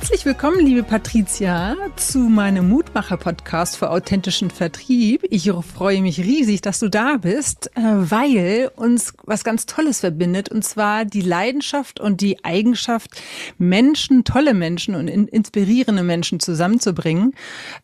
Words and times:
Herzlich 0.00 0.24
willkommen, 0.24 0.64
liebe 0.64 0.82
Patricia, 0.82 1.76
zu 1.94 2.20
meinem 2.20 2.70
Mutmacher-Podcast 2.70 3.76
für 3.76 3.90
authentischen 3.90 4.50
Vertrieb. 4.50 5.26
Ich 5.28 5.52
freue 5.52 6.00
mich 6.00 6.18
riesig, 6.20 6.62
dass 6.62 6.78
du 6.80 6.88
da 6.88 7.18
bist, 7.18 7.70
äh, 7.76 7.82
weil 7.82 8.70
uns 8.76 9.12
was 9.24 9.44
ganz 9.44 9.66
Tolles 9.66 10.00
verbindet, 10.00 10.48
und 10.48 10.64
zwar 10.64 11.04
die 11.04 11.20
Leidenschaft 11.20 12.00
und 12.00 12.22
die 12.22 12.42
Eigenschaft, 12.46 13.10
Menschen, 13.58 14.24
tolle 14.24 14.54
Menschen 14.54 14.94
und 14.94 15.06
inspirierende 15.06 16.02
Menschen 16.02 16.40
zusammenzubringen. 16.40 17.34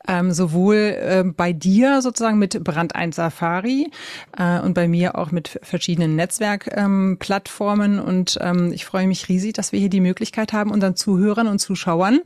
Ähm, 0.09 0.33
sowohl 0.33 0.77
äh, 0.77 1.23
bei 1.23 1.53
dir 1.53 2.01
sozusagen 2.01 2.39
mit 2.39 2.65
Brand 2.65 2.97
1 2.97 3.15
Safari 3.15 3.91
äh, 4.39 4.59
und 4.61 4.73
bei 4.73 4.89
mir 4.89 5.19
auch 5.19 5.33
mit 5.33 5.61
verschiedenen 5.63 6.17
Netzwerkplattformen. 6.17 8.01
Und 8.01 8.39
ähm, 8.41 8.73
ich 8.73 8.87
freue 8.87 9.07
mich 9.07 9.29
riesig, 9.29 9.53
dass 9.53 9.73
wir 9.73 9.81
hier 9.81 9.91
die 9.91 10.01
Möglichkeit 10.01 10.55
haben, 10.55 10.71
unseren 10.71 10.97
Zuhörern 10.97 11.47
und 11.47 11.59
Zuschauern 11.59 12.06
Zuschauern 12.07 12.21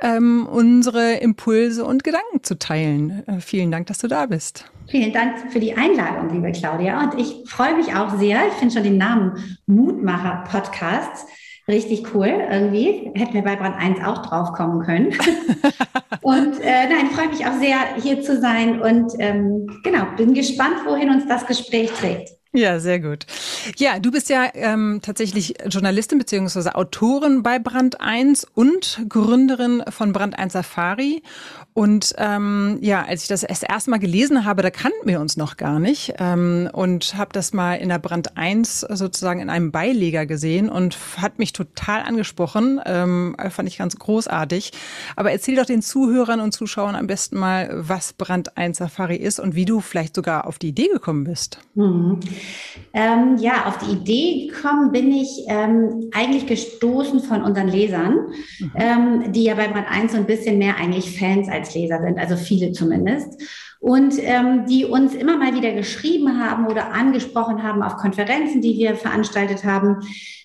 ähm, 0.00 0.46
unsere 0.50 1.14
Impulse 1.14 1.84
und 1.84 2.04
Gedanken 2.04 2.42
zu 2.42 2.58
teilen. 2.58 3.22
Äh, 3.26 3.40
vielen 3.40 3.70
Dank, 3.70 3.86
dass 3.86 3.98
du 3.98 4.08
da 4.08 4.26
bist. 4.26 4.70
Vielen 4.88 5.12
Dank 5.12 5.52
für 5.52 5.60
die 5.60 5.76
Einladung, 5.76 6.32
liebe 6.32 6.52
Claudia. 6.52 7.02
Und 7.02 7.20
ich 7.20 7.50
freue 7.50 7.76
mich 7.76 7.94
auch 7.94 8.18
sehr. 8.18 8.46
Ich 8.48 8.54
finde 8.54 8.74
schon 8.74 8.84
den 8.84 8.98
Namen 8.98 9.58
Mutmacher 9.66 10.44
Podcasts 10.50 11.26
richtig 11.66 12.14
cool 12.14 12.28
irgendwie. 12.28 13.10
Hätten 13.14 13.34
wir 13.34 13.42
bei 13.42 13.56
Brand 13.56 13.76
1 13.76 14.04
auch 14.04 14.24
drauf 14.24 14.52
kommen 14.52 14.84
können. 14.84 15.06
und 16.22 16.60
äh, 16.60 16.88
nein, 16.88 17.10
freue 17.12 17.28
mich 17.28 17.44
auch 17.44 17.58
sehr, 17.58 17.78
hier 18.00 18.22
zu 18.22 18.40
sein 18.40 18.80
und 18.80 19.12
ähm, 19.18 19.66
genau, 19.82 20.04
bin 20.16 20.34
gespannt, 20.34 20.76
wohin 20.86 21.10
uns 21.10 21.26
das 21.26 21.44
Gespräch 21.46 21.90
trägt. 21.90 22.30
Ja, 22.56 22.80
sehr 22.80 23.00
gut. 23.00 23.26
Ja, 23.76 23.98
du 23.98 24.10
bist 24.10 24.30
ja 24.30 24.48
ähm, 24.54 25.00
tatsächlich 25.02 25.54
Journalistin 25.68 26.18
beziehungsweise 26.18 26.74
Autorin 26.74 27.42
bei 27.42 27.58
Brand 27.58 28.00
1 28.00 28.46
und 28.54 29.02
Gründerin 29.10 29.82
von 29.90 30.14
Brand 30.14 30.38
1 30.38 30.54
Safari. 30.54 31.22
Und 31.74 32.14
ähm, 32.16 32.78
ja, 32.80 33.04
als 33.04 33.22
ich 33.22 33.28
das 33.28 33.42
erst 33.42 33.88
Mal 33.88 33.98
gelesen 33.98 34.46
habe, 34.46 34.62
da 34.62 34.70
kannten 34.70 35.06
wir 35.06 35.20
uns 35.20 35.36
noch 35.36 35.58
gar 35.58 35.78
nicht 35.78 36.14
ähm, 36.18 36.70
und 36.72 37.14
habe 37.18 37.34
das 37.34 37.52
mal 37.52 37.74
in 37.74 37.90
der 37.90 37.98
Brand 37.98 38.38
1 38.38 38.80
sozusagen 38.80 39.40
in 39.40 39.50
einem 39.50 39.70
Beileger 39.70 40.24
gesehen 40.24 40.70
und 40.70 40.96
hat 41.18 41.38
mich 41.38 41.52
total 41.52 42.04
angesprochen. 42.04 42.80
Ähm, 42.86 43.36
fand 43.50 43.68
ich 43.68 43.76
ganz 43.76 43.96
großartig. 43.96 44.72
Aber 45.14 45.30
erzähl 45.30 45.56
doch 45.56 45.66
den 45.66 45.82
Zuhörern 45.82 46.40
und 46.40 46.52
Zuschauern 46.52 46.94
am 46.94 47.06
besten 47.06 47.38
mal, 47.38 47.68
was 47.70 48.14
Brand 48.14 48.56
1 48.56 48.78
Safari 48.78 49.16
ist 49.16 49.38
und 49.38 49.54
wie 49.54 49.66
du 49.66 49.80
vielleicht 49.80 50.14
sogar 50.14 50.46
auf 50.46 50.58
die 50.58 50.68
Idee 50.68 50.88
gekommen 50.88 51.24
bist. 51.24 51.60
Mhm. 51.74 52.20
Ähm, 52.92 53.36
ja, 53.38 53.66
auf 53.66 53.78
die 53.78 53.92
Idee 53.92 54.48
gekommen 54.48 54.92
bin 54.92 55.12
ich 55.12 55.44
ähm, 55.48 56.10
eigentlich 56.14 56.46
gestoßen 56.46 57.20
von 57.20 57.42
unseren 57.42 57.68
Lesern, 57.68 58.14
mhm. 58.58 58.72
ähm, 58.74 59.32
die 59.32 59.44
ja 59.44 59.54
bei 59.54 59.68
Brand 59.68 59.90
1 59.90 60.12
so 60.12 60.18
ein 60.18 60.26
bisschen 60.26 60.58
mehr 60.58 60.76
eigentlich 60.76 61.18
Fans 61.18 61.48
als 61.48 61.74
Leser 61.74 62.00
sind, 62.02 62.18
also 62.18 62.36
viele 62.36 62.72
zumindest. 62.72 63.42
Und 63.78 64.14
ähm, 64.18 64.66
die 64.66 64.84
uns 64.86 65.14
immer 65.14 65.36
mal 65.36 65.54
wieder 65.54 65.72
geschrieben 65.72 66.42
haben 66.42 66.66
oder 66.66 66.92
angesprochen 66.92 67.62
haben 67.62 67.82
auf 67.82 67.96
Konferenzen, 67.96 68.62
die 68.62 68.76
wir 68.78 68.96
veranstaltet 68.96 69.64
haben, 69.64 69.98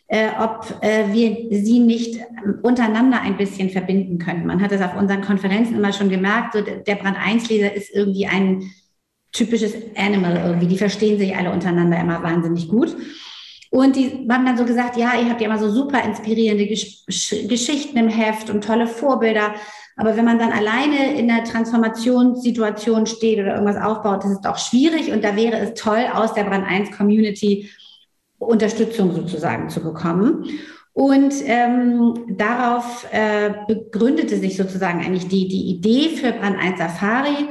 äh, 0.08 0.28
ob 0.42 0.66
äh, 0.82 1.06
wir 1.14 1.64
sie 1.64 1.80
nicht 1.80 2.20
untereinander 2.64 3.22
ein 3.22 3.38
bisschen 3.38 3.70
verbinden 3.70 4.20
können. 4.20 4.46
Man 4.46 4.62
hat 4.62 4.74
es 4.74 4.82
auf 4.82 4.98
unseren 4.98 5.22
Konferenzen 5.22 5.76
immer 5.76 5.94
schon 5.94 6.10
gemerkt, 6.10 6.54
so 6.54 6.62
der 6.62 6.96
Brand 6.96 7.18
1-Leser 7.18 7.74
ist 7.74 7.96
irgendwie 7.96 8.28
ein 8.28 8.70
typisches 9.32 9.74
Animal 9.96 10.42
irgendwie. 10.46 10.68
Die 10.68 10.78
verstehen 10.78 11.18
sich 11.18 11.36
alle 11.36 11.52
untereinander 11.52 12.00
immer 12.00 12.22
wahnsinnig 12.24 12.68
gut. 12.68 12.96
Und 13.70 13.96
die 13.96 14.28
haben 14.30 14.46
dann 14.46 14.58
so 14.58 14.66
gesagt, 14.66 14.98
ja, 14.98 15.14
ihr 15.18 15.30
habt 15.30 15.40
ja 15.40 15.48
immer 15.48 15.58
so 15.58 15.72
super 15.72 16.04
inspirierende 16.04 16.68
Gesch 16.68 17.06
Geschichten 17.48 17.98
im 17.98 18.10
Heft 18.10 18.50
und 18.50 18.64
tolle 18.64 18.86
Vorbilder. 18.86 19.54
Aber 19.96 20.18
wenn 20.18 20.26
man 20.26 20.40
dann 20.40 20.52
alleine 20.52 21.18
in 21.18 21.28
der 21.28 21.44
Transformationssituation 21.46 23.06
steht 23.06 23.40
oder 23.40 23.54
irgendwas 23.54 23.82
aufbaut, 23.82 24.24
das 24.24 24.32
ist 24.32 24.48
auch 24.48 24.58
schwierig. 24.58 25.12
Und 25.12 25.24
da 25.24 25.36
wäre 25.36 25.58
es 25.58 25.74
toll, 25.76 26.06
aus 26.14 26.34
der 26.34 26.44
Brand 26.44 26.68
1 26.68 26.92
Community 26.98 27.70
Unterstützung 28.40 29.14
sozusagen 29.14 29.70
zu 29.70 29.82
bekommen. 29.82 30.46
Und 30.94 31.34
ähm, 31.46 32.26
darauf 32.30 33.08
äh, 33.12 33.54
begründete 33.68 34.38
sich 34.38 34.58
sozusagen 34.58 35.00
eigentlich 35.00 35.28
die, 35.30 35.48
die 35.48 35.70
Idee 35.70 36.10
für 36.18 36.34
Brand 36.34 36.58
1 36.60 36.78
Safari, 36.78 37.48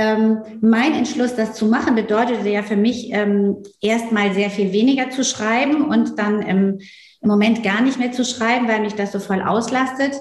ähm, 0.00 0.38
mein 0.62 0.94
Entschluss, 0.94 1.34
das 1.36 1.52
zu 1.52 1.66
machen, 1.66 1.94
bedeutete 1.94 2.48
ja 2.48 2.62
für 2.62 2.76
mich 2.76 3.12
ähm, 3.12 3.56
erstmal 3.82 4.32
sehr 4.32 4.48
viel 4.48 4.72
weniger 4.72 5.10
zu 5.10 5.24
schreiben 5.24 5.84
und 5.84 6.18
dann 6.18 6.40
ähm, 6.40 6.78
im 7.20 7.28
Moment 7.28 7.62
gar 7.62 7.82
nicht 7.82 7.98
mehr 7.98 8.10
zu 8.10 8.24
schreiben, 8.24 8.66
weil 8.66 8.80
mich 8.80 8.94
das 8.94 9.12
so 9.12 9.18
voll 9.18 9.42
auslastet. 9.42 10.14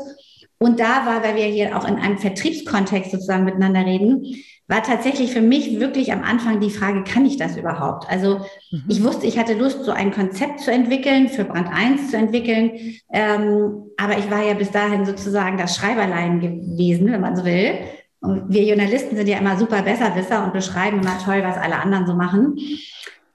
Und 0.57 0.81
da 0.81 1.05
war, 1.05 1.23
weil 1.23 1.37
wir 1.37 1.45
hier 1.45 1.77
auch 1.77 1.87
in 1.87 1.95
einem 1.95 2.17
Vertriebskontext 2.17 3.11
sozusagen 3.11 3.45
miteinander 3.45 3.85
reden, 3.85 4.25
war 4.67 4.83
tatsächlich 4.83 5.31
für 5.31 5.41
mich 5.41 5.79
wirklich 5.79 6.11
am 6.11 6.23
Anfang 6.23 6.59
die 6.59 6.69
Frage, 6.69 7.05
kann 7.05 7.25
ich 7.25 7.37
das 7.37 7.55
überhaupt? 7.55 8.09
Also 8.09 8.41
mhm. 8.71 8.83
ich 8.89 9.01
wusste, 9.01 9.27
ich 9.27 9.39
hatte 9.39 9.53
Lust, 9.53 9.85
so 9.85 9.91
ein 9.91 10.11
Konzept 10.11 10.59
zu 10.59 10.71
entwickeln, 10.71 11.29
für 11.29 11.45
Brand 11.45 11.69
1 11.71 12.11
zu 12.11 12.17
entwickeln. 12.17 12.71
Ähm, 13.13 13.85
aber 13.95 14.17
ich 14.17 14.29
war 14.29 14.43
ja 14.43 14.55
bis 14.55 14.71
dahin 14.71 15.05
sozusagen 15.05 15.57
das 15.57 15.77
Schreiberlein 15.77 16.41
gewesen, 16.41 17.09
wenn 17.13 17.21
man 17.21 17.37
so 17.37 17.45
will. 17.45 17.75
Und 18.21 18.51
wir 18.51 18.63
Journalisten 18.63 19.15
sind 19.15 19.27
ja 19.27 19.37
immer 19.37 19.57
super 19.57 19.81
Besserwisser 19.81 20.43
und 20.43 20.53
beschreiben 20.53 20.99
immer 20.99 21.17
toll, 21.23 21.41
was 21.43 21.57
alle 21.57 21.77
anderen 21.77 22.05
so 22.05 22.13
machen. 22.13 22.57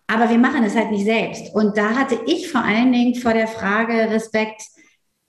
Aber 0.06 0.28
wir 0.28 0.38
machen 0.38 0.64
es 0.64 0.76
halt 0.76 0.90
nicht 0.90 1.04
selbst. 1.04 1.54
Und 1.54 1.76
da 1.78 1.90
hatte 1.90 2.18
ich 2.26 2.50
vor 2.50 2.62
allen 2.62 2.92
Dingen 2.92 3.14
vor 3.14 3.32
der 3.32 3.48
Frage 3.48 4.10
Respekt, 4.10 4.62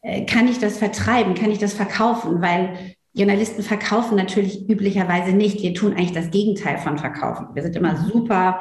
äh, 0.01 0.25
kann 0.25 0.47
ich 0.47 0.59
das 0.59 0.77
vertreiben, 0.77 1.33
kann 1.33 1.51
ich 1.51 1.59
das 1.59 1.73
verkaufen? 1.73 2.41
Weil 2.41 2.95
Journalisten 3.13 3.63
verkaufen 3.63 4.17
natürlich 4.17 4.69
üblicherweise 4.69 5.31
nicht. 5.31 5.61
Wir 5.61 5.73
tun 5.73 5.93
eigentlich 5.93 6.11
das 6.11 6.31
Gegenteil 6.31 6.77
von 6.77 6.97
verkaufen. 6.97 7.47
Wir 7.53 7.63
sind 7.63 7.75
immer 7.77 7.95
super 8.11 8.59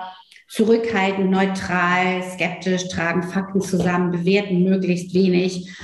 zurückhaltend, 0.48 1.30
neutral, 1.30 2.22
skeptisch, 2.22 2.88
tragen 2.88 3.24
Fakten 3.24 3.60
zusammen, 3.60 4.12
bewerten 4.12 4.62
möglichst 4.62 5.12
wenig. 5.12 5.76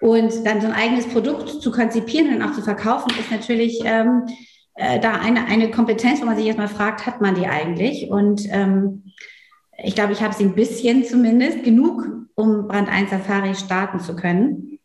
Und 0.00 0.44
dann 0.44 0.60
so 0.60 0.66
ein 0.66 0.72
eigenes 0.72 1.06
Produkt 1.06 1.62
zu 1.62 1.70
konzipieren 1.70 2.34
und 2.34 2.42
auch 2.42 2.52
zu 2.52 2.62
verkaufen, 2.62 3.12
ist 3.18 3.30
natürlich 3.30 3.80
ähm, 3.84 4.24
äh, 4.76 5.00
da 5.00 5.12
eine, 5.12 5.46
eine 5.46 5.70
Kompetenz, 5.70 6.20
wo 6.20 6.26
man 6.26 6.36
sich 6.36 6.46
erstmal 6.46 6.68
fragt, 6.68 7.06
hat 7.06 7.20
man 7.20 7.34
die 7.34 7.46
eigentlich? 7.46 8.10
Und 8.10 8.42
ähm, 8.50 9.12
ich 9.82 9.94
glaube, 9.94 10.12
ich 10.12 10.22
habe 10.22 10.34
sie 10.34 10.44
ein 10.44 10.54
bisschen 10.54 11.04
zumindest 11.04 11.64
genug, 11.64 12.06
um 12.34 12.68
Brand 12.68 12.88
1 12.88 13.10
Safari 13.10 13.54
starten 13.54 14.00
zu 14.00 14.14
können. 14.14 14.75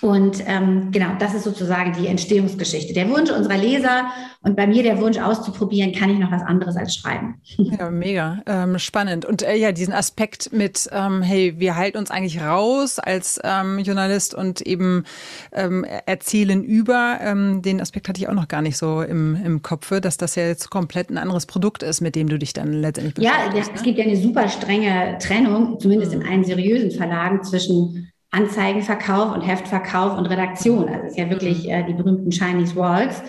Und 0.00 0.42
ähm, 0.46 0.90
genau, 0.92 1.10
das 1.18 1.34
ist 1.34 1.44
sozusagen 1.44 1.92
die 1.94 2.06
Entstehungsgeschichte. 2.06 2.92
Der 2.92 3.08
Wunsch 3.08 3.30
unserer 3.30 3.56
Leser 3.56 4.06
und 4.42 4.56
bei 4.56 4.66
mir 4.66 4.82
der 4.82 5.00
Wunsch 5.00 5.18
auszuprobieren, 5.18 5.92
kann 5.92 6.10
ich 6.10 6.18
noch 6.18 6.30
was 6.30 6.42
anderes 6.42 6.76
als 6.76 6.94
schreiben. 6.94 7.40
Ja, 7.78 7.90
mega 7.90 8.42
ähm, 8.46 8.78
spannend. 8.78 9.24
Und 9.24 9.42
äh, 9.42 9.56
ja, 9.56 9.72
diesen 9.72 9.92
Aspekt 9.92 10.52
mit, 10.52 10.88
ähm, 10.92 11.20
hey, 11.20 11.54
wir 11.58 11.74
halten 11.74 11.98
uns 11.98 12.10
eigentlich 12.10 12.40
raus 12.40 12.98
als 12.98 13.40
ähm, 13.42 13.78
Journalist 13.80 14.34
und 14.34 14.60
eben 14.60 15.04
ähm, 15.52 15.84
erzählen 15.84 16.62
über, 16.62 17.18
ähm, 17.20 17.62
den 17.62 17.80
Aspekt 17.80 18.08
hatte 18.08 18.20
ich 18.20 18.28
auch 18.28 18.34
noch 18.34 18.48
gar 18.48 18.62
nicht 18.62 18.76
so 18.76 19.02
im, 19.02 19.36
im 19.44 19.62
Kopf, 19.62 19.92
dass 20.00 20.16
das 20.16 20.36
ja 20.36 20.46
jetzt 20.46 20.70
komplett 20.70 21.10
ein 21.10 21.18
anderes 21.18 21.46
Produkt 21.46 21.82
ist, 21.82 22.00
mit 22.00 22.14
dem 22.14 22.28
du 22.28 22.38
dich 22.38 22.52
dann 22.52 22.72
letztendlich 22.72 23.14
beschäftigst. 23.14 23.54
Ja, 23.54 23.74
es 23.74 23.80
ne? 23.80 23.82
gibt 23.82 23.98
ja 23.98 24.04
eine 24.04 24.16
super 24.16 24.48
strenge 24.48 25.18
Trennung, 25.20 25.80
zumindest 25.80 26.14
mhm. 26.14 26.20
in 26.20 26.28
allen 26.28 26.44
seriösen 26.44 26.92
Verlagen 26.92 27.42
zwischen 27.42 28.12
Anzeigenverkauf 28.36 29.34
und 29.34 29.40
Heftverkauf 29.40 30.16
und 30.18 30.26
Redaktion. 30.26 30.88
Also 30.88 31.06
es 31.06 31.12
ist 31.12 31.18
ja 31.18 31.30
wirklich 31.30 31.64
mhm. 31.64 31.70
äh, 31.70 31.84
die 31.84 31.94
berühmten 31.94 32.30
Chinese 32.30 32.76
Walls. 32.76 33.22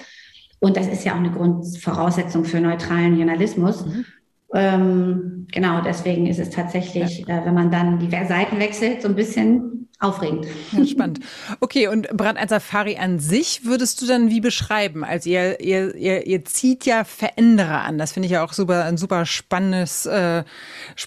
Und 0.59 0.75
das 0.75 0.87
ist 0.87 1.05
ja 1.05 1.13
auch 1.13 1.17
eine 1.17 1.31
Grundvoraussetzung 1.31 2.43
für 2.43 2.59
neutralen 2.59 3.17
Journalismus. 3.17 3.85
Mhm. 3.85 4.05
Ähm, 4.53 5.47
genau, 5.51 5.81
deswegen 5.81 6.27
ist 6.27 6.39
es 6.39 6.49
tatsächlich, 6.49 7.25
ja. 7.27 7.41
äh, 7.41 7.45
wenn 7.45 7.53
man 7.53 7.71
dann 7.71 7.99
die 7.99 8.09
Seiten 8.09 8.59
wechselt, 8.59 9.01
so 9.01 9.07
ein 9.07 9.15
bisschen 9.15 9.86
aufregend. 9.99 10.45
Ja, 10.71 10.85
spannend. 10.85 11.21
Okay, 11.59 11.87
und 11.87 12.07
Brand 12.09 12.37
1 12.37 12.49
Safari 12.49 12.97
an 12.97 13.17
sich 13.17 13.65
würdest 13.65 13.99
du 14.01 14.05
dann 14.05 14.29
wie 14.29 14.41
beschreiben? 14.41 15.03
Also 15.03 15.29
ihr, 15.29 15.59
ihr, 15.59 15.95
ihr, 15.95 16.27
ihr 16.27 16.45
zieht 16.45 16.85
ja 16.85 17.03
Veränderer 17.03 17.81
an. 17.81 17.97
Das 17.97 18.11
finde 18.11 18.27
ich 18.27 18.33
ja 18.33 18.43
auch 18.43 18.53
super, 18.53 18.85
ein 18.85 18.97
super 18.97 19.25
spannendes 19.25 20.05
äh, 20.05 20.39
äh, 20.39 20.43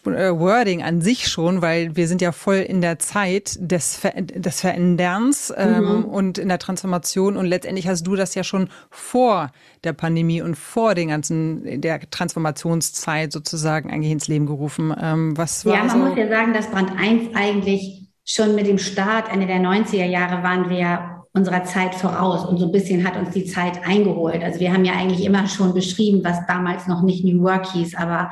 Wording 0.07 0.83
an 0.83 1.03
sich 1.03 1.29
schon, 1.29 1.63
weil 1.63 1.95
wir 1.95 2.09
sind 2.09 2.21
ja 2.21 2.33
voll 2.33 2.57
in 2.57 2.81
der 2.81 2.99
Zeit 2.99 3.57
des, 3.61 3.97
Ver 3.97 4.11
des 4.23 4.61
Veränderns 4.61 5.53
ähm, 5.57 5.85
mhm. 5.85 6.05
und 6.07 6.39
in 6.39 6.49
der 6.49 6.59
Transformation. 6.59 7.37
Und 7.37 7.47
letztendlich 7.47 7.87
hast 7.87 8.05
du 8.09 8.17
das 8.17 8.35
ja 8.35 8.43
schon 8.43 8.71
vor 8.91 9.53
der 9.85 9.93
Pandemie 9.93 10.43
und 10.43 10.57
vor 10.57 10.97
den 10.97 11.09
ganzen, 11.09 11.81
der 11.81 12.11
Transformationszeit 12.11 13.31
sozusagen 13.31 13.91
eigentlich 13.93 14.13
ins 14.13 14.27
Leben 14.27 14.47
gerufen. 14.47 14.93
Ähm, 15.01 15.37
was 15.37 15.65
war 15.65 15.75
ja, 15.75 15.85
man 15.85 15.91
so? 15.91 15.99
muss 15.99 16.19
ja 16.19 16.29
sagen, 16.29 16.53
dass 16.53 16.69
Brand 16.71 16.91
1 16.99 17.35
eigentlich 17.35 18.00
schon 18.25 18.55
mit 18.55 18.67
dem 18.67 18.79
Start 18.79 19.33
Ende 19.33 19.47
der 19.47 19.61
90er 19.61 20.07
Jahre 20.07 20.43
waren 20.43 20.71
wir 20.71 21.25
unserer 21.33 21.65
Zeit 21.65 21.95
voraus 21.95 22.45
und 22.45 22.59
so 22.59 22.67
ein 22.67 22.73
bisschen 22.73 23.07
hat 23.07 23.17
uns 23.17 23.31
die 23.31 23.45
Zeit 23.45 23.85
eingeholt. 23.87 24.43
Also 24.43 24.61
wir 24.61 24.73
haben 24.73 24.85
ja 24.85 24.95
eigentlich 24.95 25.25
immer 25.25 25.47
schon 25.47 25.75
beschrieben, 25.75 26.23
was 26.25 26.47
damals 26.47 26.87
noch 26.87 27.03
nicht 27.03 27.25
New 27.25 27.43
Work 27.43 27.73
hieß, 27.73 27.95
aber 27.95 28.31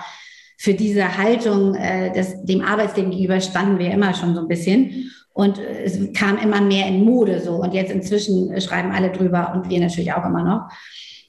für 0.56 0.74
diese 0.74 1.16
Haltung 1.16 1.74
äh, 1.76 2.12
des, 2.12 2.44
dem 2.44 2.62
Arbeitsleben 2.62 3.12
gegenüber 3.12 3.40
standen 3.40 3.78
wir 3.78 3.92
immer 3.92 4.14
schon 4.14 4.34
so 4.34 4.40
ein 4.40 4.48
bisschen. 4.48 5.12
Und 5.32 5.60
es 5.60 6.12
kam 6.14 6.36
immer 6.36 6.60
mehr 6.60 6.88
in 6.88 7.04
Mode 7.04 7.40
so. 7.40 7.52
Und 7.52 7.72
jetzt 7.72 7.92
inzwischen 7.92 8.60
schreiben 8.60 8.90
alle 8.90 9.12
drüber 9.12 9.52
und 9.54 9.70
wir 9.70 9.78
natürlich 9.78 10.12
auch 10.12 10.26
immer 10.26 10.42
noch. 10.42 10.68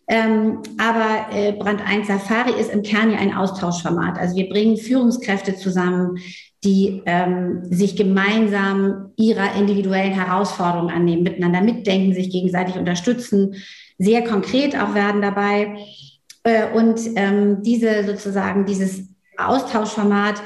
Ähm, 0.08 0.64
aber 0.80 1.28
äh, 1.32 1.52
Brand 1.52 1.88
1 1.88 2.08
Safari 2.08 2.60
ist 2.60 2.72
im 2.72 2.82
Kern 2.82 3.12
ja 3.12 3.20
ein 3.20 3.36
Austauschformat. 3.36 4.18
Also 4.18 4.36
wir 4.36 4.50
bringen 4.50 4.78
Führungskräfte 4.78 5.56
zusammen, 5.56 6.18
die 6.64 7.02
ähm, 7.06 7.62
sich 7.64 7.96
gemeinsam 7.96 9.12
ihrer 9.16 9.56
individuellen 9.56 10.14
Herausforderungen 10.14 10.94
annehmen, 10.94 11.24
miteinander 11.24 11.62
mitdenken, 11.62 12.14
sich 12.14 12.30
gegenseitig 12.32 12.76
unterstützen, 12.76 13.56
sehr 13.98 14.24
konkret 14.24 14.76
auch 14.78 14.94
werden 14.94 15.22
dabei. 15.22 15.78
Äh, 16.44 16.72
und 16.74 17.00
ähm, 17.16 17.64
diese 17.64 18.04
sozusagen, 18.06 18.66
dieses 18.66 19.08
Austauschformat 19.38 20.42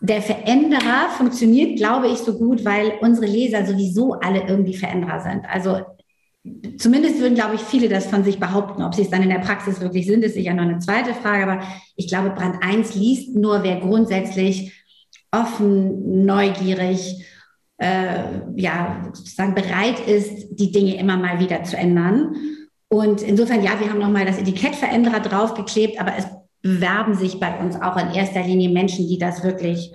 der 0.00 0.20
Veränderer 0.20 1.10
funktioniert, 1.16 1.76
glaube 1.76 2.08
ich, 2.08 2.18
so 2.18 2.36
gut, 2.36 2.64
weil 2.64 2.94
unsere 3.00 3.26
Leser 3.26 3.64
sowieso 3.64 4.14
alle 4.14 4.46
irgendwie 4.48 4.76
Veränderer 4.76 5.20
sind. 5.20 5.44
Also 5.48 5.80
zumindest 6.76 7.20
würden, 7.20 7.36
glaube 7.36 7.54
ich, 7.54 7.60
viele 7.60 7.88
das 7.88 8.06
von 8.06 8.24
sich 8.24 8.40
behaupten. 8.40 8.82
Ob 8.82 8.94
sie 8.94 9.02
es 9.02 9.10
dann 9.10 9.22
in 9.22 9.28
der 9.28 9.38
Praxis 9.38 9.80
wirklich 9.80 10.06
sind, 10.06 10.24
ist 10.24 10.34
sicher 10.34 10.54
noch 10.54 10.64
eine 10.64 10.80
zweite 10.80 11.14
Frage. 11.14 11.44
Aber 11.44 11.62
ich 11.94 12.08
glaube, 12.08 12.30
Brand 12.30 12.62
1 12.62 12.96
liest 12.96 13.36
nur, 13.36 13.62
wer 13.62 13.78
grundsätzlich 13.78 14.81
offen, 15.32 16.24
neugierig, 16.24 17.24
äh, 17.78 18.40
ja, 18.54 19.10
sozusagen 19.12 19.54
bereit 19.54 19.98
ist, 20.06 20.48
die 20.50 20.70
Dinge 20.70 20.96
immer 20.96 21.16
mal 21.16 21.40
wieder 21.40 21.64
zu 21.64 21.76
ändern. 21.76 22.36
Und 22.88 23.22
insofern, 23.22 23.62
ja, 23.62 23.80
wir 23.80 23.90
haben 23.90 23.98
nochmal 23.98 24.26
das 24.26 24.38
Etikett 24.38 24.76
Veränderer 24.76 25.20
draufgeklebt, 25.20 26.00
aber 26.00 26.12
es 26.16 26.26
bewerben 26.60 27.14
sich 27.14 27.40
bei 27.40 27.58
uns 27.58 27.74
auch 27.80 27.96
in 27.96 28.14
erster 28.14 28.42
Linie 28.42 28.68
Menschen, 28.68 29.08
die 29.08 29.18
das 29.18 29.42
wirklich, 29.42 29.90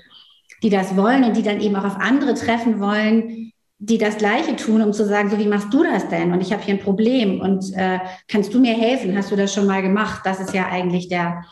die 0.63 0.69
das 0.69 0.97
wollen 0.97 1.23
und 1.23 1.37
die 1.37 1.43
dann 1.43 1.61
eben 1.61 1.75
auch 1.75 1.85
auf 1.85 1.97
andere 1.97 2.33
treffen 2.33 2.79
wollen, 2.79 3.53
die 3.79 3.99
das 3.99 4.17
Gleiche 4.17 4.55
tun, 4.55 4.81
um 4.81 4.91
zu 4.91 5.05
sagen, 5.05 5.29
so 5.29 5.37
wie 5.37 5.47
machst 5.47 5.71
du 5.71 5.83
das 5.83 6.09
denn? 6.09 6.33
Und 6.33 6.41
ich 6.41 6.51
habe 6.51 6.63
hier 6.63 6.73
ein 6.73 6.79
Problem 6.79 7.39
und 7.39 7.71
äh, 7.75 7.99
kannst 8.27 8.53
du 8.53 8.59
mir 8.59 8.73
helfen? 8.73 9.15
Hast 9.15 9.31
du 9.31 9.35
das 9.35 9.53
schon 9.53 9.67
mal 9.67 9.83
gemacht? 9.83 10.21
Das 10.25 10.39
ist 10.39 10.53
ja 10.53 10.67
eigentlich 10.67 11.07
der, 11.07 11.43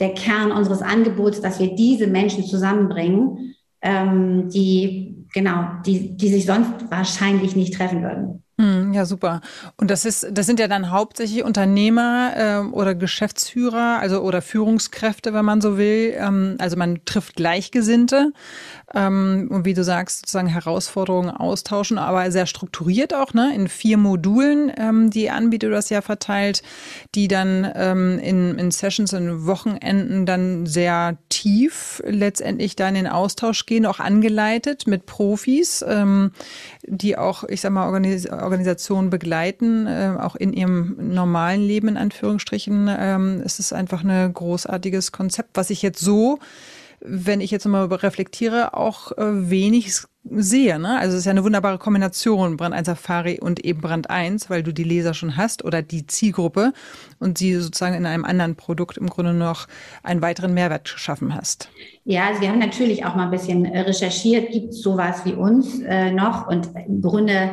der 0.00 0.14
Kern 0.14 0.52
unseres 0.52 0.82
Angebots, 0.82 1.40
dass 1.40 1.58
wir 1.58 1.74
diese 1.74 2.06
Menschen 2.06 2.44
zusammenbringen, 2.44 3.54
ähm, 3.82 4.48
die 4.48 5.26
genau, 5.32 5.66
die, 5.84 6.16
die 6.16 6.28
sich 6.28 6.46
sonst 6.46 6.90
wahrscheinlich 6.90 7.56
nicht 7.56 7.74
treffen 7.74 8.02
würden. 8.02 8.44
Hm, 8.60 8.92
ja, 8.92 9.04
super. 9.04 9.40
Und 9.76 9.88
das 9.88 10.04
ist, 10.04 10.26
das 10.32 10.46
sind 10.46 10.58
ja 10.58 10.66
dann 10.66 10.90
hauptsächlich 10.90 11.44
Unternehmer 11.44 12.32
äh, 12.36 12.58
oder 12.72 12.96
Geschäftsführer, 12.96 14.00
also 14.00 14.20
oder 14.20 14.42
Führungskräfte, 14.42 15.32
wenn 15.32 15.44
man 15.44 15.60
so 15.60 15.78
will. 15.78 16.12
Ähm, 16.18 16.56
also 16.58 16.76
man 16.76 17.04
trifft 17.04 17.36
Gleichgesinnte 17.36 18.32
ähm, 18.94 19.46
und 19.50 19.64
wie 19.64 19.74
du 19.74 19.84
sagst, 19.84 20.20
sozusagen 20.20 20.48
Herausforderungen 20.48 21.30
austauschen, 21.30 21.98
aber 21.98 22.32
sehr 22.32 22.46
strukturiert 22.46 23.14
auch, 23.14 23.32
ne? 23.32 23.54
In 23.54 23.68
vier 23.68 23.96
Modulen, 23.96 24.72
ähm, 24.76 25.10
die 25.10 25.30
anbietet, 25.30 25.68
du 25.68 25.74
das 25.74 25.90
ja 25.90 26.00
verteilt, 26.02 26.62
die 27.14 27.28
dann 27.28 27.70
ähm, 27.76 28.18
in, 28.18 28.58
in 28.58 28.70
Sessions, 28.72 29.12
in 29.12 29.46
Wochenenden 29.46 30.26
dann 30.26 30.66
sehr 30.66 31.16
tief 31.28 32.02
letztendlich 32.06 32.74
da 32.74 32.88
in 32.88 32.94
den 32.94 33.06
Austausch 33.06 33.66
gehen, 33.66 33.86
auch 33.86 34.00
angeleitet 34.00 34.86
mit 34.86 35.06
Profis, 35.06 35.84
ähm, 35.86 36.32
die 36.86 37.16
auch, 37.18 37.44
ich 37.44 37.60
sag 37.60 37.70
mal, 37.70 37.86
Organis 37.86 38.26
Organisationen 38.48 39.10
begleiten, 39.10 39.86
äh, 39.86 40.14
auch 40.18 40.34
in 40.34 40.54
ihrem 40.54 40.96
normalen 40.98 41.60
Leben 41.60 41.88
in 41.88 41.96
Anführungsstrichen. 41.98 42.88
Ähm, 42.98 43.42
ist 43.42 43.60
es 43.60 43.72
einfach 43.74 44.02
ein 44.02 44.32
großartiges 44.32 45.12
Konzept, 45.12 45.50
was 45.54 45.68
ich 45.70 45.82
jetzt 45.82 46.00
so 46.00 46.38
wenn 47.00 47.40
ich 47.40 47.50
jetzt 47.50 47.64
nochmal 47.64 47.86
reflektiere, 47.86 48.74
auch 48.74 49.12
äh, 49.12 49.50
wenig 49.50 50.02
sehe. 50.30 50.78
Ne? 50.78 50.98
Also 50.98 51.14
es 51.14 51.20
ist 51.20 51.24
ja 51.26 51.30
eine 51.30 51.44
wunderbare 51.44 51.78
Kombination, 51.78 52.56
Brand 52.56 52.74
1 52.74 52.86
Safari 52.86 53.38
und 53.40 53.64
eben 53.64 53.80
Brand 53.80 54.10
1, 54.10 54.50
weil 54.50 54.62
du 54.62 54.72
die 54.72 54.84
Leser 54.84 55.14
schon 55.14 55.36
hast 55.36 55.64
oder 55.64 55.82
die 55.82 56.06
Zielgruppe 56.06 56.72
und 57.18 57.38
sie 57.38 57.54
sozusagen 57.56 57.94
in 57.94 58.06
einem 58.06 58.24
anderen 58.24 58.56
Produkt 58.56 58.96
im 58.96 59.08
Grunde 59.08 59.34
noch 59.34 59.66
einen 60.02 60.22
weiteren 60.22 60.54
Mehrwert 60.54 60.92
geschaffen 60.92 61.34
hast. 61.34 61.70
Ja, 62.04 62.26
also 62.26 62.40
wir 62.40 62.48
haben 62.48 62.58
natürlich 62.58 63.04
auch 63.04 63.14
mal 63.14 63.24
ein 63.24 63.30
bisschen 63.30 63.64
äh, 63.64 63.80
recherchiert, 63.80 64.50
gibt 64.52 64.70
es 64.70 64.82
sowas 64.82 65.24
wie 65.24 65.32
uns 65.32 65.80
äh, 65.80 66.10
noch 66.10 66.46
und 66.48 66.68
im 66.86 67.02
Grunde 67.02 67.50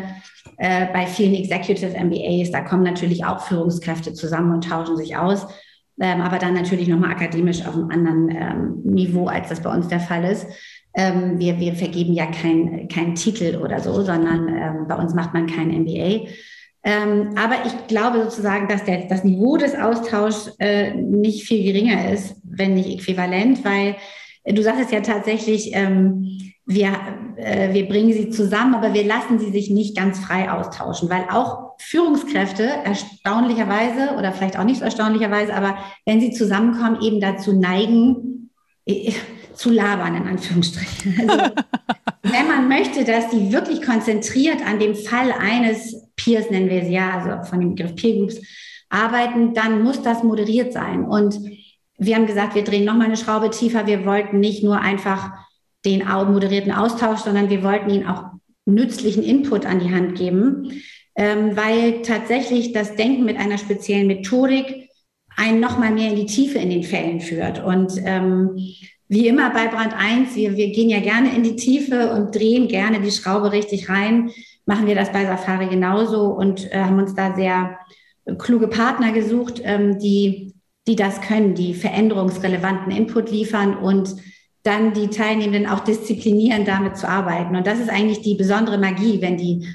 äh, 0.57 0.88
bei 0.94 1.06
vielen 1.06 1.33
Executive 1.33 1.98
MBAs, 1.98 2.51
da 2.51 2.62
kommen 2.62 2.83
natürlich 2.83 3.25
auch 3.25 3.42
Führungskräfte 3.42 4.13
zusammen 4.13 4.54
und 4.54 4.69
tauschen 4.69 4.98
sich 4.98 5.18
aus. 5.18 5.48
Ähm, 6.00 6.22
aber 6.22 6.39
dann 6.39 6.54
natürlich 6.54 6.89
nochmal 6.89 7.12
akademisch 7.12 7.66
auf 7.66 7.74
einem 7.74 7.89
anderen 7.89 8.30
ähm, 8.30 8.81
Niveau, 8.83 9.27
als 9.27 9.50
das 9.50 9.62
bei 9.62 9.74
uns 9.74 9.88
der 9.88 10.01
Fall 10.01 10.25
ist. 10.25 10.45
Ähm, 10.96 11.40
wir, 11.40 11.60
wir 11.60 11.76
vergeben 11.76 12.14
ja 12.14 12.26
keinen 12.28 12.88
kein 12.88 13.16
Titel 13.16 13.60
oder 13.62 13.80
so, 13.80 14.02
sondern 14.02 14.48
ähm, 14.48 14.88
bei 14.88 14.96
uns 14.96 15.14
macht 15.14 15.34
man 15.34 15.48
kein 15.48 15.70
MBA. 15.70 16.28
Ähm, 16.88 17.32
aber 17.36 17.66
ich 17.66 17.88
glaube 17.88 18.24
sozusagen, 18.24 18.68
dass 18.68 18.86
der, 18.86 19.08
das 19.08 19.24
Niveau 19.24 19.58
des 19.58 19.76
Austauschs 19.76 20.56
äh, 20.60 20.94
nicht 20.94 21.48
viel 21.48 21.64
geringer 21.64 22.12
ist, 22.12 22.36
wenn 22.44 22.76
nicht 22.76 22.90
äquivalent, 22.90 23.66
weil 23.66 23.96
äh, 24.44 24.54
du 24.54 24.62
sagst 24.62 24.86
es 24.86 24.92
ja 24.92 25.02
tatsächlich, 25.02 25.72
ähm, 25.74 26.54
wir, 26.68 26.94
äh, 27.38 27.74
wir 27.74 27.88
bringen 27.88 28.14
sie 28.14 28.30
zusammen, 28.30 28.76
aber 28.76 28.94
wir 28.94 29.04
lassen 29.04 29.40
sie 29.40 29.52
sich 29.52 29.72
nicht 29.72 29.98
ganz 29.98 30.20
frei 30.20 30.52
austauschen, 30.52 31.10
weil 31.10 31.26
auch 31.32 31.74
Führungskräfte 31.80 32.64
erstaunlicherweise 32.64 34.16
oder 34.18 34.32
vielleicht 34.32 34.58
auch 34.58 34.64
nicht 34.64 34.80
so 34.80 34.86
erstaunlicherweise, 34.86 35.56
aber 35.56 35.78
wenn 36.06 36.22
sie 36.22 36.32
zusammenkommen, 36.32 37.02
eben 37.02 37.20
dazu 37.20 37.54
neigen, 37.54 38.52
äh, 38.86 39.12
zu 39.56 39.72
labern, 39.72 40.16
in 40.16 40.28
Anführungsstrichen. 40.28 41.30
Also, 41.30 41.54
wenn 42.24 42.48
man 42.48 42.68
möchte, 42.68 43.04
dass 43.04 43.30
die 43.30 43.52
wirklich 43.52 43.81
konzentriert 43.81 44.66
an 44.66 44.80
dem 44.80 44.96
Fall 44.96 45.31
eines 45.31 46.06
Peers, 46.16 46.50
nennen 46.50 46.69
wir 46.69 46.84
sie 46.84 46.94
ja, 46.94 47.19
also 47.19 47.50
von 47.50 47.60
dem 47.60 47.75
Begriff 47.75 47.96
Peer 47.96 48.18
Groups, 48.18 48.42
arbeiten, 48.90 49.54
dann 49.54 49.84
muss 49.84 50.02
das 50.02 50.24
moderiert 50.24 50.74
sein. 50.74 51.06
Und 51.06 51.40
wir 51.98 52.16
haben 52.16 52.28
gesagt, 52.28 52.56
wir 52.56 52.63
drehen 52.63 52.86
nochmal 52.86 53.07
eine 53.07 53.18
Schraube 53.18 53.50
tiefer. 53.50 53.88
Wir 53.88 54.06
wollten 54.06 54.40
nicht 54.40 54.63
nur 54.63 54.80
einfach 54.80 55.31
den 55.86 56.04
moderierten 56.06 56.72
Austausch, 56.72 57.19
sondern 57.19 57.50
wir 57.50 57.63
wollten 57.63 57.89
ihnen 57.89 58.08
auch 58.08 58.25
nützlichen 58.65 59.24
Input 59.24 59.65
an 59.65 59.80
die 59.80 59.94
Hand 59.94 60.18
geben, 60.18 60.82
ähm, 61.15 61.56
weil 61.56 62.01
tatsächlich 62.01 62.74
das 62.74 62.96
Denken 62.96 63.24
mit 63.24 63.38
einer 63.38 63.58
speziellen 63.58 64.08
Methodik 64.08 64.89
einen 65.38 65.60
nochmal 65.60 65.91
mehr 65.91 66.10
in 66.10 66.15
die 66.15 66.25
Tiefe 66.25 66.58
in 66.58 66.70
den 66.70 66.84
Fällen 66.84 67.22
führt. 67.22 67.63
Und 67.63 67.94
ähm, 68.03 68.58
wie 69.08 69.28
immer 69.28 69.52
bei 69.52 69.68
Brand 69.68 69.94
1, 69.94 70.36
wir, 70.36 70.58
wir 70.58 70.72
gehen 70.72 70.90
ja 70.90 71.00
gerne 71.00 71.36
in 71.36 71.44
die 71.44 71.56
Tiefe 71.56 72.12
und 72.12 72.36
drehen 72.36 72.68
gerne 72.68 73.00
die 73.02 73.12
Schraube 73.12 73.52
richtig 73.52 73.90
rein, 73.90 74.32
machen 74.66 74.88
wir 74.88 74.96
das 74.96 75.12
bei 75.12 75.26
Safari 75.26 75.68
genauso 75.68 76.28
und 76.28 76.72
äh, 76.72 76.80
haben 76.80 77.00
uns 77.00 77.14
da 77.14 77.36
sehr 77.36 77.78
kluge 78.40 78.68
Partner 78.68 79.12
gesucht, 79.12 79.62
ähm, 79.64 80.00
die, 80.00 80.54
die 80.88 80.96
das 80.96 81.22
können, 81.22 81.54
die 81.54 81.74
veränderungsrelevanten 81.74 82.92
Input 82.92 83.30
liefern 83.30 83.78
und 83.78 84.16
dann 84.64 84.94
die 84.94 85.10
Teilnehmenden 85.10 85.68
auch 85.68 85.82
disziplinieren, 85.82 86.66
damit 86.66 86.98
zu 86.98 87.08
arbeiten. 87.08 87.56
Und 87.56 87.68
das 87.68 87.80
ist 87.80 87.90
eigentlich 87.90 88.22
die 88.22 88.34
besondere 88.34 88.80
Magie, 88.80 89.22
wenn 89.22 89.38
die 89.38 89.68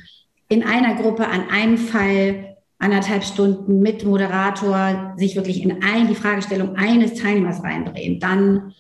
in 0.49 0.65
einer 0.65 0.97
Gruppe 1.01 1.29
an 1.29 1.49
einem 1.49 1.79
Fall 1.79 2.57
anderthalb 2.81 3.23
Stunden 3.23 3.81
mit 3.81 4.05
Moderator 4.05 5.15
sich 5.17 5.37
wirklich 5.37 5.63
in 5.63 5.83
ein, 5.85 6.09
die 6.09 6.17
Fragestellung 6.17 6.75
eines 6.75 7.15
Teilnehmers 7.15 7.63
reindrehen, 7.63 8.19
dann 8.19 8.75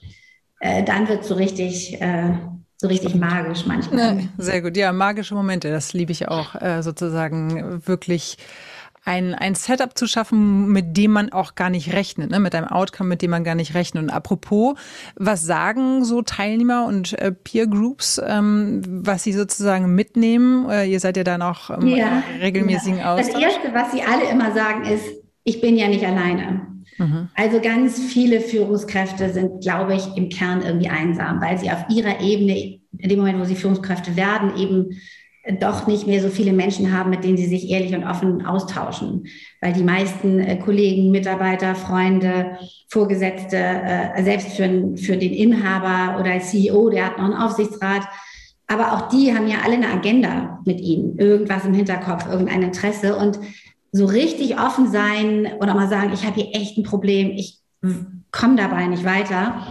äh, 0.61 0.85
dann 0.85 1.09
wird 1.09 1.25
so 1.25 1.35
richtig, 1.35 2.01
äh, 2.01 2.35
so 2.77 2.87
richtig 2.87 3.15
magisch 3.15 3.67
manchmal. 3.67 4.21
Ja, 4.21 4.23
sehr 4.39 4.63
gut, 4.63 4.77
ja, 4.77 4.93
magische 4.93 5.35
Momente, 5.35 5.71
das 5.71 5.93
liebe 5.93 6.13
ich 6.13 6.29
auch, 6.29 6.55
äh, 6.55 6.83
sozusagen 6.83 7.87
wirklich 7.87 8.39
ein, 9.05 9.35
ein 9.35 9.55
Setup 9.55 9.97
zu 9.97 10.07
schaffen, 10.07 10.69
mit 10.69 10.97
dem 10.97 11.13
man 11.13 11.33
auch 11.33 11.55
gar 11.55 11.71
nicht 11.71 11.93
rechnet, 11.95 12.31
ne? 12.31 12.39
mit 12.39 12.55
einem 12.55 12.69
Outcome, 12.69 13.09
mit 13.09 13.23
dem 13.23 13.31
man 13.31 13.45
gar 13.45 13.55
nicht 13.55 13.75
rechnet. 13.75 14.03
Und 14.03 14.11
apropos, 14.11 14.77
was 15.17 15.43
sagen 15.43 16.05
so 16.05 16.23
Teilnehmer 16.23 16.85
und 16.85 17.19
äh, 17.19 17.33
Peer 17.33 17.67
Groups, 17.67 18.21
ähm, 18.25 18.83
was 18.87 19.23
sie 19.23 19.33
sozusagen 19.33 19.95
mitnehmen? 19.95 20.69
Äh, 20.69 20.85
ihr 20.85 21.01
seid 21.01 21.17
ja 21.17 21.25
dann 21.25 21.41
auch 21.43 21.71
im 21.71 21.87
ja, 21.87 22.23
regelmäßigen 22.41 22.99
ja. 22.99 23.15
Austausch. 23.15 23.33
Das 23.33 23.43
Erste, 23.43 23.75
was 23.75 23.93
sie 23.93 24.03
alle 24.03 24.29
immer 24.31 24.53
sagen, 24.53 24.85
ist, 24.85 25.05
ich 25.45 25.61
bin 25.61 25.77
ja 25.77 25.89
nicht 25.89 26.05
alleine. 26.05 26.67
Mhm. 26.99 27.29
Also 27.35 27.61
ganz 27.61 27.99
viele 27.99 28.41
Führungskräfte 28.41 29.31
sind, 29.31 29.63
glaube 29.63 29.95
ich, 29.95 30.17
im 30.17 30.29
Kern 30.29 30.63
irgendwie 30.63 30.89
einsam, 30.89 31.41
weil 31.41 31.59
sie 31.59 31.71
auf 31.71 31.85
ihrer 31.89 32.21
Ebene, 32.21 32.81
in 32.99 33.09
dem 33.09 33.19
Moment, 33.19 33.41
wo 33.41 33.45
sie 33.45 33.57
Führungskräfte 33.57 34.17
werden, 34.17 34.57
eben 34.57 35.01
doch 35.59 35.87
nicht 35.87 36.07
mehr 36.07 36.21
so 36.21 36.29
viele 36.29 36.53
Menschen 36.53 36.97
haben, 36.97 37.11
mit 37.11 37.25
denen 37.25 37.39
sie 37.39 37.47
sich 37.47 37.71
ehrlich 37.71 37.95
und 37.95 38.05
offen 38.05 38.45
austauschen. 38.45 39.27
Weil 39.61 39.73
die 39.73 39.83
meisten 39.83 40.39
äh, 40.39 40.57
Kollegen, 40.57 41.11
Mitarbeiter, 41.11 41.75
Freunde, 41.75 42.59
Vorgesetzte, 42.89 43.57
äh, 43.57 44.23
selbst 44.23 44.57
für, 44.57 44.97
für 44.97 45.17
den 45.17 45.33
Inhaber 45.33 46.21
oder 46.21 46.39
CEO, 46.41 46.91
der 46.91 47.07
hat 47.07 47.19
noch 47.19 47.25
einen 47.25 47.35
Aufsichtsrat, 47.35 48.07
aber 48.67 48.93
auch 48.93 49.09
die 49.09 49.35
haben 49.35 49.49
ja 49.49 49.59
alle 49.65 49.75
eine 49.75 49.89
Agenda 49.89 50.61
mit 50.65 50.81
ihnen, 50.81 51.19
irgendwas 51.19 51.65
im 51.65 51.75
Hinterkopf, 51.75 52.27
irgendein 52.31 52.63
Interesse. 52.63 53.17
Und 53.17 53.41
so 53.93 54.07
richtig 54.07 54.59
offen 54.59 54.91
sein 54.91 55.49
oder 55.61 55.75
mal 55.75 55.89
sagen, 55.89 56.13
ich 56.13 56.25
habe 56.25 56.41
hier 56.41 56.55
echt 56.55 56.79
ein 56.79 56.85
Problem, 56.85 57.31
ich 57.31 57.59
komme 58.31 58.57
dabei 58.57 58.87
nicht 58.87 59.05
weiter, 59.05 59.67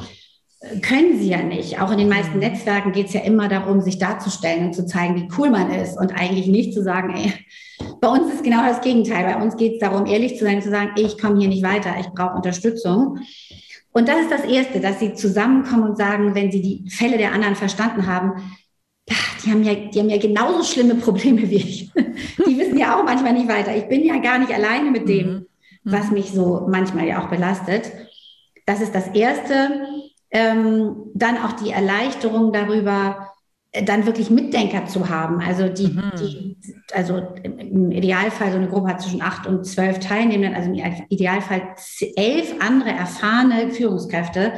können 0.82 1.18
sie 1.18 1.30
ja 1.30 1.42
nicht. 1.42 1.80
Auch 1.80 1.92
in 1.92 2.00
den 2.00 2.10
meisten 2.10 2.34
mhm. 2.34 2.40
Netzwerken 2.40 2.92
geht 2.92 3.08
es 3.08 3.14
ja 3.14 3.22
immer 3.22 3.48
darum, 3.48 3.82
sich 3.82 3.98
darzustellen 3.98 4.66
und 4.66 4.74
zu 4.74 4.86
zeigen, 4.86 5.16
wie 5.16 5.30
cool 5.38 5.50
man 5.50 5.72
ist 5.72 5.98
und 5.98 6.12
eigentlich 6.12 6.48
nicht 6.48 6.74
zu 6.74 6.84
sagen, 6.84 7.16
ey, 7.16 7.34
bei 8.02 8.10
uns 8.10 8.34
ist 8.34 8.44
genau 8.44 8.62
das 8.64 8.82
Gegenteil. 8.82 9.24
Bei 9.24 9.42
uns 9.42 9.56
geht 9.56 9.74
es 9.74 9.80
darum, 9.80 10.06
ehrlich 10.06 10.38
zu 10.38 10.44
sein 10.44 10.58
und 10.58 10.64
zu 10.64 10.70
sagen, 10.70 10.92
ich 10.98 11.18
komme 11.18 11.40
hier 11.40 11.48
nicht 11.48 11.64
weiter, 11.64 11.96
ich 12.00 12.08
brauche 12.08 12.36
Unterstützung. 12.36 13.20
Und 13.92 14.08
das 14.08 14.22
ist 14.22 14.32
das 14.32 14.44
Erste, 14.44 14.82
dass 14.82 15.00
sie 15.00 15.14
zusammenkommen 15.14 15.84
und 15.84 15.98
sagen, 15.98 16.36
wenn 16.36 16.52
sie 16.52 16.62
die 16.62 16.90
Fälle 16.90 17.18
der 17.18 17.34
anderen 17.34 17.56
verstanden 17.56 18.06
haben, 18.06 18.34
die 19.44 19.52
haben 19.52 19.64
ja, 19.64 19.74
die 19.74 20.00
haben 20.00 20.10
ja 20.10 20.18
genauso 20.18 20.64
schlimme 20.64 20.96
Probleme 20.96 21.50
wie 21.50 21.56
ich. 21.56 21.92
Die 22.46 22.58
wissen 22.58 22.78
ja 22.78 22.98
auch 22.98 23.04
manchmal 23.04 23.34
nicht 23.34 23.48
weiter. 23.48 23.76
Ich 23.76 23.88
bin 23.88 24.04
ja 24.04 24.18
gar 24.18 24.40
nicht 24.40 24.54
alleine 24.54 24.92
mit 24.92 25.08
dem, 25.08 25.28
mhm. 25.28 25.46
was 25.84 26.12
mich 26.12 26.32
so 26.32 26.68
manchmal 26.70 27.08
ja 27.08 27.24
auch 27.24 27.30
belastet. 27.30 27.92
Das 28.66 28.82
ist 28.82 28.94
das 28.94 29.08
Erste 29.10 29.88
ähm, 30.32 30.96
dann 31.14 31.38
auch 31.38 31.54
die 31.54 31.72
Erleichterung 31.72 32.54
darüber, 32.54 33.30
äh, 33.72 33.84
dann 33.84 34.06
wirklich 34.06 34.30
Mitdenker 34.30 34.86
zu 34.86 35.10
haben. 35.10 35.42
Also 35.42 35.70
die, 35.70 35.88
mhm. 35.88 36.12
die, 36.20 36.58
also 36.94 37.22
im 37.44 37.92
Idealfall 37.92 38.52
so 38.52 38.58
eine 38.58 38.68
Gruppe 38.68 38.90
hat 38.90 39.02
zwischen 39.02 39.22
acht 39.22 39.48
und 39.48 39.66
zwölf 39.66 40.00
Teilnehmenden, 40.00 40.56
also 40.56 40.70
im 40.70 41.06
Idealfall 41.10 41.76
elf 42.16 42.54
andere 42.60 42.90
erfahrene 42.90 43.72
Führungskräfte, 43.72 44.54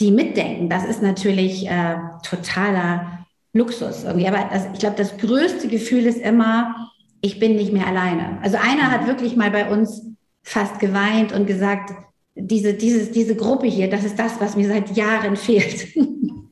die 0.00 0.10
mitdenken. 0.10 0.68
Das 0.68 0.84
ist 0.84 1.02
natürlich 1.02 1.66
äh, 1.68 1.96
totaler 2.22 3.17
Luxus 3.58 4.04
irgendwie. 4.04 4.28
Aber 4.28 4.48
das, 4.50 4.66
ich 4.72 4.78
glaube, 4.78 4.96
das 4.96 5.18
größte 5.18 5.68
Gefühl 5.68 6.06
ist 6.06 6.20
immer, 6.20 6.90
ich 7.20 7.38
bin 7.38 7.56
nicht 7.56 7.72
mehr 7.72 7.86
alleine. 7.86 8.38
Also 8.42 8.56
einer 8.56 8.90
hat 8.90 9.06
wirklich 9.06 9.36
mal 9.36 9.50
bei 9.50 9.68
uns 9.68 10.02
fast 10.42 10.78
geweint 10.78 11.32
und 11.32 11.46
gesagt, 11.46 11.90
diese, 12.34 12.72
dieses, 12.74 13.10
diese 13.10 13.34
Gruppe 13.34 13.66
hier, 13.66 13.90
das 13.90 14.04
ist 14.04 14.18
das, 14.18 14.40
was 14.40 14.56
mir 14.56 14.68
seit 14.68 14.96
Jahren 14.96 15.36
fehlt. 15.36 15.88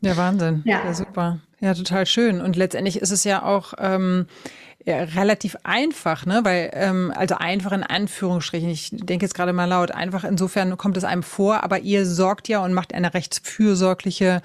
Ja, 0.03 0.17
Wahnsinn. 0.17 0.63
Ja. 0.67 0.83
ja 0.85 0.95
super. 0.95 1.41
Ja, 1.61 1.75
total 1.75 2.07
schön. 2.07 2.41
Und 2.41 2.55
letztendlich 2.55 3.01
ist 3.01 3.11
es 3.11 3.25
ja 3.25 3.43
auch 3.43 3.73
ähm, 3.79 4.27
ja, 4.87 5.03
relativ 5.03 5.57
einfach, 5.65 6.27
ne? 6.27 6.43
Weil, 6.45 6.71
ähm, 6.73 7.13
also 7.17 7.35
einfach 7.35 7.73
in 7.73 7.83
Anführungsstrichen, 7.83 8.69
ich 8.69 8.91
denke 8.93 9.27
jetzt 9.27 9.35
gerade 9.35 9.53
mal 9.53 9.65
laut, 9.65 9.91
einfach 9.91 10.23
insofern 10.23 10.77
kommt 10.77 10.97
es 10.97 11.03
einem 11.03 11.25
vor, 11.25 11.65
aber 11.65 11.81
ihr 11.81 12.07
sorgt 12.07 12.47
ja 12.47 12.65
und 12.65 12.73
macht 12.73 12.95
eine 12.95 13.13
recht 13.13 13.41
fürsorgliche 13.43 14.43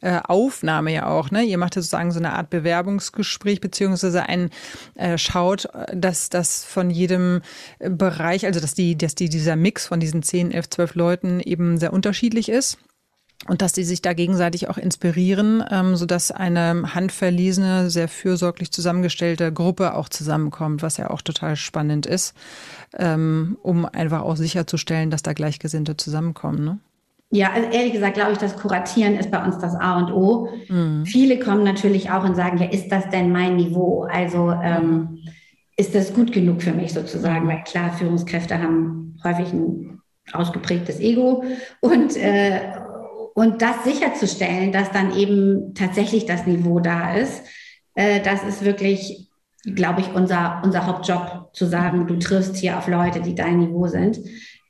äh, 0.00 0.18
Aufnahme 0.24 0.92
ja 0.92 1.06
auch, 1.06 1.30
ne? 1.30 1.44
Ihr 1.44 1.58
macht 1.58 1.76
ja 1.76 1.82
sozusagen 1.82 2.10
so 2.10 2.18
eine 2.18 2.32
Art 2.32 2.50
Bewerbungsgespräch, 2.50 3.60
beziehungsweise 3.60 4.24
ein 4.24 4.50
äh, 4.96 5.16
schaut, 5.16 5.68
dass 5.92 6.28
das 6.28 6.64
von 6.64 6.90
jedem 6.90 7.42
Bereich, 7.78 8.46
also 8.46 8.58
dass 8.58 8.74
die, 8.74 8.98
dass 8.98 9.14
die, 9.14 9.28
dieser 9.28 9.54
Mix 9.54 9.86
von 9.86 10.00
diesen 10.00 10.24
10, 10.24 10.50
11, 10.50 10.70
12 10.70 10.94
Leuten 10.96 11.40
eben 11.40 11.78
sehr 11.78 11.92
unterschiedlich 11.92 12.48
ist 12.48 12.78
und 13.46 13.62
dass 13.62 13.72
die 13.72 13.84
sich 13.84 14.02
da 14.02 14.12
gegenseitig 14.12 14.68
auch 14.68 14.78
inspirieren, 14.78 15.62
ähm, 15.70 15.96
sodass 15.96 16.30
eine 16.30 16.94
handverlesene, 16.94 17.90
sehr 17.90 18.08
fürsorglich 18.08 18.70
zusammengestellte 18.70 19.52
Gruppe 19.52 19.94
auch 19.94 20.08
zusammenkommt, 20.08 20.82
was 20.82 20.96
ja 20.96 21.10
auch 21.10 21.22
total 21.22 21.56
spannend 21.56 22.06
ist, 22.06 22.34
ähm, 22.96 23.58
um 23.62 23.84
einfach 23.84 24.22
auch 24.22 24.36
sicherzustellen, 24.36 25.10
dass 25.10 25.22
da 25.22 25.32
Gleichgesinnte 25.32 25.96
zusammenkommen. 25.96 26.64
Ne? 26.64 26.78
Ja, 27.30 27.50
also 27.52 27.68
ehrlich 27.70 27.92
gesagt 27.92 28.14
glaube 28.14 28.32
ich, 28.32 28.38
das 28.38 28.56
Kuratieren 28.56 29.16
ist 29.16 29.30
bei 29.30 29.44
uns 29.44 29.58
das 29.58 29.74
A 29.74 29.98
und 29.98 30.12
O. 30.12 30.48
Mhm. 30.68 31.04
Viele 31.04 31.38
kommen 31.38 31.64
natürlich 31.64 32.10
auch 32.10 32.24
und 32.24 32.36
sagen, 32.36 32.58
ja, 32.58 32.66
ist 32.66 32.88
das 32.88 33.10
denn 33.10 33.32
mein 33.32 33.56
Niveau? 33.56 34.04
Also 34.10 34.52
ähm, 34.52 35.18
ist 35.76 35.94
das 35.94 36.14
gut 36.14 36.32
genug 36.32 36.62
für 36.62 36.72
mich 36.72 36.92
sozusagen? 36.92 37.48
Weil 37.48 37.64
klar, 37.64 37.92
Führungskräfte 37.92 38.62
haben 38.62 39.18
häufig 39.24 39.52
ein 39.52 40.00
ausgeprägtes 40.32 41.00
Ego 41.00 41.44
und 41.80 42.16
äh, 42.16 42.60
und 43.34 43.62
das 43.62 43.84
sicherzustellen, 43.84 44.72
dass 44.72 44.92
dann 44.92 45.14
eben 45.16 45.74
tatsächlich 45.74 46.24
das 46.24 46.46
Niveau 46.46 46.80
da 46.80 47.14
ist, 47.14 47.42
äh, 47.94 48.20
das 48.20 48.44
ist 48.44 48.64
wirklich, 48.64 49.28
glaube 49.64 50.00
ich, 50.00 50.14
unser, 50.14 50.62
unser 50.64 50.86
Hauptjob, 50.86 51.50
zu 51.52 51.66
sagen, 51.66 52.06
du 52.06 52.16
triffst 52.16 52.56
hier 52.56 52.78
auf 52.78 52.88
Leute, 52.88 53.20
die 53.20 53.34
dein 53.34 53.58
Niveau 53.58 53.86
sind. 53.86 54.18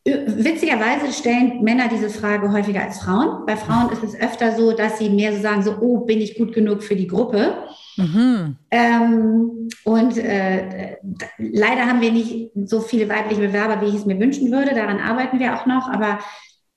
Witzigerweise 0.06 1.11
stellen 1.12 1.62
Männer 1.62 1.88
diese 1.88 2.11
Frage 2.11 2.52
häufiger 2.52 2.83
als 2.83 3.00
Frauen. 3.00 3.47
Bei 3.47 3.56
Frauen 3.56 3.90
ist 3.90 4.02
es 4.02 4.14
öfter 4.14 4.54
so, 4.54 4.73
dass 4.73 4.99
sie 4.99 5.09
mehr 5.09 5.35
so 5.35 5.40
sagen, 5.40 5.62
so, 5.62 5.78
oh, 5.80 6.00
bin 6.00 6.21
ich 6.21 6.37
gut 6.37 6.52
genug 6.52 6.83
für 6.83 6.94
die 6.94 7.06
Gruppe? 7.06 7.54
Mhm. 7.97 8.56
Ähm, 8.71 9.68
und 9.85 10.18
äh, 10.18 10.97
leider 11.38 11.87
haben 11.87 12.02
wir 12.02 12.12
nicht 12.12 12.50
so 12.64 12.80
viele 12.80 13.09
weibliche 13.09 13.40
Bewerber, 13.40 13.80
wie 13.80 13.88
ich 13.88 13.94
es 13.94 14.04
mir 14.04 14.21
wünschen 14.21 14.52
würde. 14.52 14.75
Daran 14.75 15.00
arbeiten 15.00 15.38
wir 15.38 15.54
auch 15.54 15.64
noch. 15.64 15.88
Aber 15.88 16.18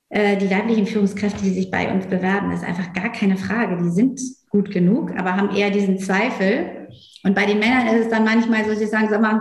die 0.10 0.50
weiblichen 0.50 0.88
Führungskräfte, 0.88 1.44
die 1.44 1.50
sich 1.50 1.70
bei 1.70 1.92
uns 1.92 2.08
bewerben, 2.08 2.52
ist 2.52 2.64
einfach 2.64 2.94
gar 2.94 3.12
keine 3.12 3.36
Frage. 3.36 3.78
Die 3.84 3.90
sind 3.90 4.22
gut 4.50 4.72
genug, 4.72 5.12
aber 5.18 5.36
haben 5.36 5.54
eher 5.54 5.70
diesen 5.70 6.00
Zweifel. 6.00 6.88
Und 7.24 7.36
bei 7.36 7.46
den 7.46 7.60
Männern 7.60 7.88
ist 7.88 8.06
es 8.06 8.10
dann 8.10 8.24
manchmal 8.24 8.64
so, 8.64 8.74
sie 8.74 8.86
sagen, 8.86 9.10
sag 9.10 9.22
mal, 9.22 9.38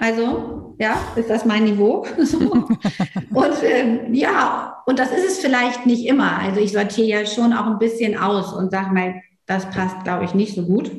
also, 0.00 0.74
ja, 0.80 0.96
ist 1.14 1.30
das 1.30 1.44
mein 1.44 1.62
Niveau? 1.62 2.04
Und 2.18 3.62
ähm, 3.62 4.12
ja, 4.12 4.82
und 4.86 4.98
das 4.98 5.12
ist 5.12 5.24
es 5.24 5.38
vielleicht 5.38 5.86
nicht 5.86 6.06
immer. 6.06 6.38
Also 6.38 6.60
ich 6.60 6.72
sortiere 6.72 7.20
ja 7.20 7.26
schon 7.26 7.52
auch 7.52 7.66
ein 7.66 7.78
bisschen 7.78 8.18
aus 8.18 8.52
und 8.52 8.70
sage 8.70 8.92
mal, 8.92 9.22
das 9.46 9.70
passt, 9.70 10.02
glaube 10.04 10.24
ich, 10.24 10.34
nicht 10.34 10.54
so 10.54 10.66
gut. 10.66 10.90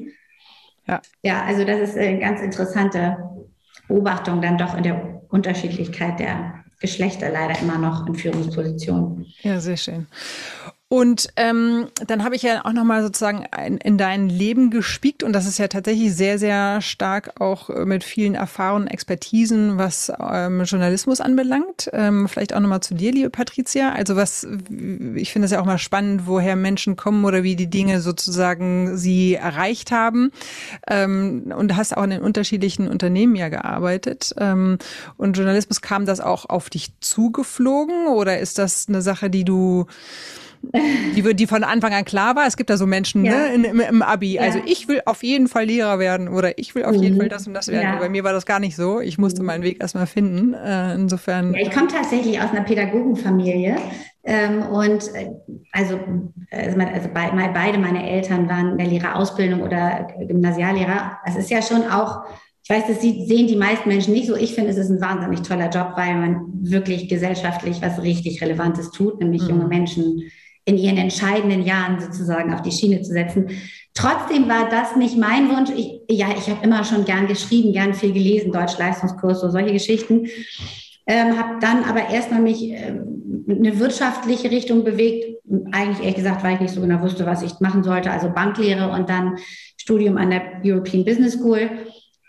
Ja. 0.88 1.01
ja, 1.22 1.43
also 1.43 1.63
das 1.63 1.79
ist 1.79 1.98
eine 1.98 2.20
ganz 2.20 2.41
interessante 2.41 3.17
Beobachtung 3.88 4.41
dann 4.41 4.58
doch 4.58 4.75
in 4.75 4.84
der 4.84 5.22
Unterschiedlichkeit 5.29 6.20
der 6.20 6.62
Geschlechter 6.83 7.29
leider 7.31 7.57
immer 7.61 7.77
noch 7.77 8.05
in 8.07 8.13
Führungspositionen. 8.13 9.25
Ja, 9.41 9.57
sehr 9.61 9.77
schön. 9.77 10.05
Und 10.93 11.29
ähm, 11.38 11.88
dann 12.05 12.23
habe 12.23 12.35
ich 12.35 12.43
ja 12.43 12.65
auch 12.65 12.71
nochmal 12.71 13.01
sozusagen 13.01 13.47
in, 13.65 13.77
in, 13.79 13.97
dein 13.97 14.29
Leben 14.29 14.69
gespiegt 14.69 15.23
und 15.23 15.33
das 15.33 15.47
ist 15.47 15.57
ja 15.57 15.67
tatsächlich 15.67 16.15
sehr, 16.15 16.38
sehr 16.38 16.81
stark 16.81 17.41
auch 17.41 17.69
mit 17.69 18.03
vielen 18.03 18.35
Erfahrungen, 18.35 18.85
Expertisen, 18.85 19.79
was 19.79 20.13
ähm, 20.19 20.62
Journalismus 20.65 21.19
anbelangt. 21.19 21.89
Ähm, 21.93 22.29
vielleicht 22.29 22.53
auch 22.53 22.59
nochmal 22.59 22.81
zu 22.81 22.93
dir, 22.93 23.12
liebe 23.12 23.31
Patricia. 23.31 23.93
Also 23.93 24.15
was, 24.15 24.45
ich 25.15 25.33
finde 25.33 25.47
es 25.47 25.51
ja 25.51 25.62
auch 25.62 25.65
mal 25.65 25.79
spannend, 25.79 26.27
woher 26.27 26.55
Menschen 26.55 26.95
kommen 26.95 27.25
oder 27.25 27.41
wie 27.41 27.55
die 27.55 27.71
Dinge 27.71 28.00
sozusagen 28.00 28.95
sie 28.95 29.33
erreicht 29.33 29.89
haben. 29.89 30.29
Ähm, 30.88 31.51
und 31.57 31.75
hast 31.75 31.97
auch 31.97 32.03
in 32.03 32.12
den 32.12 32.21
unterschiedlichen 32.21 32.88
Unternehmen 32.88 33.35
ja 33.35 33.50
gearbeitet. 33.50 34.35
Ähm, 34.38 34.77
und 35.17 35.38
Journalismus 35.38 35.81
kam 35.81 36.05
das 36.05 36.19
auch 36.19 36.47
auf 36.47 36.69
dich 36.69 36.91
zugeflogen 37.00 38.05
oder 38.09 38.38
ist 38.38 38.59
das 38.59 38.85
eine 38.88 39.01
Sache, 39.01 39.31
die 39.31 39.43
du 39.43 39.88
die, 41.15 41.36
die 41.36 41.48
von 41.48 41.63
Anfang 41.63 41.93
an 41.93 42.05
klar 42.05 42.36
war. 42.36 42.48
Es 42.48 42.58
gibt 42.58 42.70
da 42.70 42.77
so 42.77 42.86
Menschen 42.86 43.25
ja. 43.25 43.32
ne, 43.32 43.53
in, 43.53 43.63
im, 43.63 43.79
im, 43.79 44.01
Abi. 44.01 44.36
Ja. 44.36 44.41
Also 44.41 44.60
ich 44.65 44.88
will 44.88 45.01
auf 45.05 45.24
jeden 45.24 45.48
Fall 45.48 45.65
Lehrer 45.65 46.00
werden 46.00 46.29
oder 46.29 46.58
ich 46.58 46.74
will 46.74 46.86
auf 46.86 46.96
jeden 46.96 47.15
mhm. 47.15 47.20
Fall 47.20 47.29
das 47.29 47.48
und 47.48 47.53
das 47.53 47.67
werden. 47.67 47.93
Ja. 47.93 48.00
Bei 48.00 48.10
mir 48.10 48.24
war 48.24 48.34
das 48.34 48.46
gar 48.46 48.60
nicht 48.60 48.75
so. 48.75 49.00
Ich 49.00 49.17
musste 49.17 49.41
mhm. 49.41 49.48
meinen 49.48 49.63
Weg 49.63 49.82
erstmal 49.82 50.08
finden. 50.08 50.53
Äh, 50.53 50.96
insofern. 50.96 51.53
ich 51.53 51.72
komme 51.72 51.88
tatsächlich 51.88 52.39
aus 52.41 52.51
einer 52.51 52.63
Pädagogenfamilie. 52.63 53.75
Ähm, 54.25 54.63
und 54.63 55.13
äh, 55.15 55.32
also, 55.74 56.00
also, 56.50 56.79
also 56.79 57.08
be 57.10 57.50
beide 57.53 57.77
meine 57.77 58.10
Eltern 58.10 58.48
waren 58.48 58.72
in 58.72 58.77
der 58.77 58.88
Lehrerausbildung 58.88 59.62
oder 59.62 60.08
Gymnasiallehrer. 60.27 61.20
Das 61.25 61.36
ist 61.36 61.50
ja 61.50 61.62
schon 61.62 61.84
auch 61.89 62.24
ich 62.65 62.70
weiß, 62.70 62.84
das 62.88 63.01
sehen 63.01 63.48
die 63.48 63.58
meisten 63.58 63.89
Menschen 63.89 64.13
nicht 64.13 64.27
so. 64.27 64.38
Ich 64.38 64.55
finde, 64.55 64.70
es 64.70 64.77
ist 64.77 64.89
ein 64.89 65.01
wahnsinnig 65.01 65.41
toller 65.41 65.70
Job, 65.70 65.91
weil 65.98 66.15
man 66.15 66.46
wirklich 66.62 67.10
gesellschaftlich 67.10 67.82
was 67.82 68.01
richtig 68.01 68.41
Relevantes 68.41 68.91
tut, 68.91 69.20
nämlich 69.20 69.41
mhm. 69.43 69.50
junge 69.50 69.67
Menschen 69.67 70.32
in 70.65 70.77
ihren 70.77 70.98
entscheidenden 70.98 71.63
Jahren 71.63 72.00
sozusagen 72.00 72.53
auf 72.53 72.62
die 72.62 72.72
Schiene 72.72 73.01
zu 73.01 73.12
setzen. 73.12 73.50
Trotzdem 73.93 74.48
war 74.48 74.70
das 74.70 74.96
nicht 74.96 75.17
mein 75.17 75.50
Wunsch. 75.50 75.70
Ich, 75.75 76.01
ja, 76.10 76.27
ich 76.38 76.50
habe 76.50 76.63
immer 76.63 76.84
schon 76.84 77.05
gern 77.05 77.27
geschrieben, 77.27 77.74
gern 77.74 77.93
viel 77.93 78.13
gelesen, 78.13 78.51
Deutsch-Leistungskurs, 78.51 79.41
so 79.41 79.50
solche 79.50 79.74
Geschichten. 79.74 80.27
Ähm, 81.05 81.38
habe 81.38 81.60
dann 81.60 81.84
aber 81.84 82.10
erstmal 82.10 82.41
mich 82.41 82.72
äh, 82.72 82.93
eine 83.48 83.79
wirtschaftliche 83.79 84.50
Richtung 84.50 84.84
bewegt. 84.84 85.38
Eigentlich 85.72 86.00
ehrlich 86.00 86.15
gesagt, 86.15 86.43
weil 86.43 86.55
ich 86.55 86.62
nicht 86.62 86.74
so 86.74 86.82
genau 86.82 87.01
wusste, 87.01 87.25
was 87.25 87.43
ich 87.43 87.60
machen 87.60 87.84
sollte. 87.84 88.10
Also 88.10 88.29
Banklehre 88.29 88.89
und 88.89 89.10
dann 89.10 89.38
Studium 89.77 90.17
an 90.17 90.29
der 90.29 90.43
European 90.63 91.03
Business 91.03 91.34
School. 91.34 91.70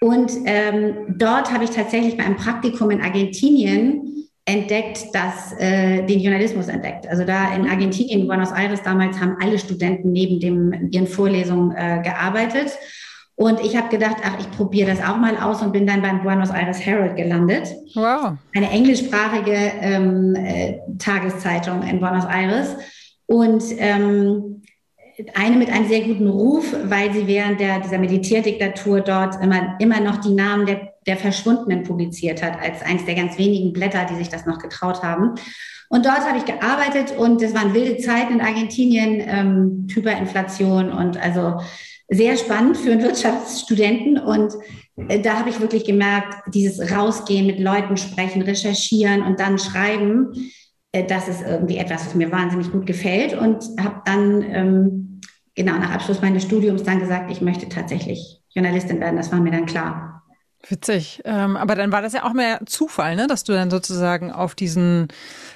Und 0.01 0.33
ähm, 0.45 1.17
dort 1.17 1.53
habe 1.53 1.65
ich 1.65 1.71
tatsächlich 1.71 2.17
bei 2.17 2.25
einem 2.25 2.37
Praktikum 2.37 2.91
in 2.91 3.01
Argentinien 3.01 4.14
entdeckt, 4.47 5.15
dass 5.15 5.53
äh, 5.59 6.03
den 6.05 6.21
Journalismus 6.21 6.69
entdeckt. 6.69 7.07
Also 7.07 7.25
da 7.25 7.55
in 7.55 7.69
Argentinien, 7.69 8.21
in 8.21 8.27
Buenos 8.27 8.53
Aires 8.53 8.83
damals, 8.83 9.19
haben 9.19 9.37
alle 9.41 9.59
Studenten 9.59 10.13
neben 10.13 10.39
dem, 10.39 10.91
ihren 10.91 11.07
Vorlesungen 11.07 11.75
äh, 11.75 12.03
gearbeitet. 12.03 12.73
Und 13.37 13.61
ich 13.61 13.77
habe 13.77 13.89
gedacht, 13.89 14.19
ach, 14.23 14.39
ich 14.39 14.49
probiere 14.53 14.95
das 14.95 15.01
auch 15.01 15.17
mal 15.17 15.37
aus 15.37 15.61
und 15.61 15.73
bin 15.73 15.87
dann 15.87 16.03
beim 16.03 16.23
Buenos 16.23 16.51
Aires 16.51 16.85
Herald 16.85 17.17
gelandet. 17.17 17.75
Wow. 17.95 18.35
Eine 18.55 18.71
englischsprachige 18.71 19.73
ähm, 19.81 20.37
äh, 20.37 20.79
Tageszeitung 20.99 21.83
in 21.83 21.99
Buenos 21.99 22.27
Aires. 22.27 22.77
Und 23.27 23.65
ähm, 23.79 24.63
eine 25.35 25.57
mit 25.57 25.71
einem 25.71 25.89
sehr 25.89 26.03
guten 26.03 26.29
Ruf, 26.29 26.75
weil 26.85 27.13
sie 27.13 27.27
während 27.27 27.61
der, 27.61 27.81
dieser 27.81 27.99
Militärdiktatur 27.99 29.01
dort 29.01 29.43
immer, 29.43 29.77
immer 29.79 30.01
noch 30.01 30.19
die 30.19 30.35
Namen 30.35 30.67
der, 30.67 30.95
der 31.07 31.17
Verschwundenen 31.17 31.85
publiziert 31.85 32.43
hat, 32.43 32.61
als 32.61 32.83
eines 32.83 33.05
der 33.05 33.15
ganz 33.15 33.39
wenigen 33.39 33.73
Blätter, 33.73 34.07
die 34.11 34.17
sich 34.17 34.29
das 34.29 34.47
noch 34.47 34.59
getraut 34.59 35.03
haben. 35.03 35.35
Und 35.89 36.07
dort 36.07 36.27
habe 36.27 36.39
ich 36.39 36.45
gearbeitet 36.45 37.17
und 37.17 37.41
es 37.43 37.55
waren 37.55 37.75
wilde 37.75 37.99
Zeiten 37.99 38.35
in 38.35 38.41
Argentinien, 38.41 39.23
ähm, 39.25 39.87
Hyperinflation 39.93 40.93
und 40.93 41.17
also 41.23 41.61
sehr 42.09 42.37
spannend 42.37 42.77
für 42.77 42.93
einen 42.93 43.03
Wirtschaftsstudenten. 43.03 44.19
Und 44.19 44.55
äh, 45.09 45.21
da 45.21 45.39
habe 45.39 45.51
ich 45.51 45.61
wirklich 45.61 45.85
gemerkt, 45.85 46.35
dieses 46.53 46.91
Rausgehen, 46.91 47.47
mit 47.47 47.61
Leuten 47.61 47.97
sprechen, 47.97 48.43
recherchieren 48.43 49.23
und 49.23 49.39
dann 49.39 49.59
schreiben, 49.59 50.33
das 51.03 51.29
ist 51.29 51.43
irgendwie 51.43 51.79
etwas, 51.79 52.07
was 52.07 52.15
mir 52.15 52.31
wahnsinnig 52.31 52.71
gut 52.71 52.87
gefällt 52.87 53.35
und 53.35 53.65
habe 53.81 54.03
dann 54.05 54.43
ähm, 54.43 55.21
genau 55.55 55.79
nach 55.79 55.91
Abschluss 55.91 56.23
meines 56.23 56.45
Studiums 56.45 56.83
dann 56.83 57.01
gesagt, 57.01 57.31
ich 57.31 57.41
möchte 57.41 57.69
tatsächlich 57.69 58.43
Journalistin 58.51 59.01
werden. 59.01 59.17
Das 59.17 59.33
war 59.33 59.41
mir 59.41 59.51
dann 59.51 59.67
klar. 59.67 60.23
Witzig. 60.69 61.21
Ähm, 61.25 61.57
aber 61.57 61.75
dann 61.75 61.93
war 61.93 62.01
das 62.01 62.15
ja 62.15 62.25
auch 62.25 62.33
mehr 62.33 62.61
Zufall, 62.65 63.17
ne? 63.17 63.27
dass 63.27 63.45
du 63.45 63.53
dann 63.53 63.71
sozusagen 63.71 64.33
auf 64.33 64.55
diesen, 64.55 65.09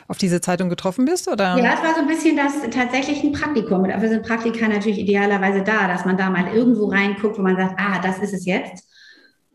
auf 0.06 0.18
diese 0.18 0.40
Zeitung 0.40 0.68
getroffen 0.68 1.06
bist, 1.06 1.28
oder? 1.28 1.56
Ja, 1.56 1.74
es 1.74 1.82
war 1.82 1.94
so 1.94 2.00
ein 2.00 2.06
bisschen 2.06 2.36
das 2.36 2.52
tatsächlich 2.70 3.22
ein 3.22 3.32
Praktikum. 3.32 3.80
Und 3.82 3.88
dafür 3.88 4.08
sind 4.08 4.26
Praktika 4.26 4.68
natürlich 4.68 4.98
idealerweise 4.98 5.62
da, 5.62 5.88
dass 5.88 6.04
man 6.04 6.18
da 6.18 6.28
mal 6.28 6.52
irgendwo 6.52 6.86
reinguckt, 6.86 7.38
wo 7.38 7.42
man 7.42 7.56
sagt, 7.56 7.74
ah, 7.78 8.00
das 8.02 8.18
ist 8.18 8.34
es 8.34 8.44
jetzt. 8.44 8.84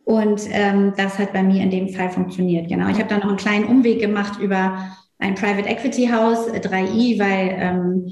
Und 0.06 0.42
ähm, 0.50 0.94
das 0.98 1.20
hat 1.20 1.34
bei 1.34 1.44
mir 1.44 1.62
in 1.62 1.70
dem 1.70 1.90
Fall 1.90 2.10
funktioniert. 2.10 2.68
Genau. 2.68 2.90
Ich 2.90 2.98
habe 2.98 3.08
dann 3.08 3.20
noch 3.20 3.30
einen 3.30 3.38
kleinen 3.38 3.66
Umweg 3.66 4.00
gemacht 4.00 4.40
über 4.40 4.98
ein 5.24 5.36
Private 5.36 5.70
Equity 5.70 6.08
Haus, 6.08 6.50
3i, 6.50 7.18
weil 7.18 7.56
ähm, 7.58 8.12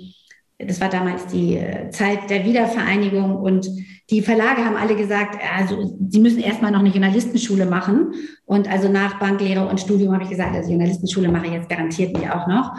das 0.58 0.80
war 0.80 0.90
damals 0.90 1.28
die 1.28 1.58
äh, 1.58 1.90
Zeit 1.90 2.30
der 2.30 2.46
Wiedervereinigung 2.46 3.36
und 3.36 3.68
die 4.10 4.22
Verlage 4.22 4.64
haben 4.66 4.76
alle 4.76 4.96
gesagt, 4.96 5.40
also 5.58 5.98
sie 6.10 6.20
müssen 6.20 6.40
erstmal 6.40 6.72
noch 6.72 6.80
eine 6.80 6.90
Journalistenschule 6.90 7.66
machen. 7.66 8.14
Und 8.46 8.70
also 8.70 8.90
nach 8.90 9.20
Banklehre 9.20 9.68
und 9.68 9.80
Studium 9.80 10.14
habe 10.14 10.24
ich 10.24 10.30
gesagt, 10.30 10.54
also 10.54 10.70
Journalistenschule 10.70 11.30
mache 11.30 11.48
ich 11.48 11.54
jetzt 11.54 11.70
garantiert 11.70 12.18
nicht 12.18 12.30
auch 12.30 12.48
noch. 12.48 12.74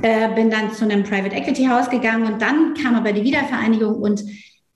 Äh, 0.00 0.34
bin 0.34 0.50
dann 0.50 0.72
zu 0.72 0.84
einem 0.84 1.02
Private 1.02 1.36
Equity 1.36 1.66
Haus 1.66 1.90
gegangen 1.90 2.32
und 2.32 2.40
dann 2.40 2.74
kam 2.74 2.94
aber 2.94 3.12
die 3.12 3.24
Wiedervereinigung 3.24 3.96
und 3.96 4.24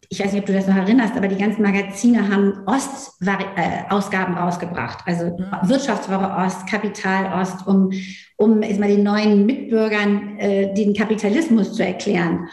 ich 0.08 0.20
weiß 0.20 0.32
nicht, 0.32 0.40
ob 0.40 0.46
du 0.46 0.52
das 0.52 0.66
noch 0.66 0.76
erinnerst, 0.76 1.16
aber 1.16 1.28
die 1.28 1.36
ganzen 1.36 1.62
Magazine 1.62 2.28
haben 2.28 2.62
Ost-Ausgaben 2.66 4.36
äh, 4.36 4.40
rausgebracht. 4.40 5.00
Also 5.06 5.26
mhm. 5.26 5.68
Wirtschaftswoche 5.68 6.30
Ost, 6.30 6.66
Kapital 6.66 7.40
Ost, 7.40 7.66
um, 7.66 7.90
um 8.36 8.62
ist 8.62 8.80
mal 8.80 8.88
den 8.88 9.02
neuen 9.02 9.46
Mitbürgern 9.46 10.38
äh, 10.38 10.74
den 10.74 10.94
Kapitalismus 10.94 11.72
zu 11.74 11.84
erklären. 11.84 12.48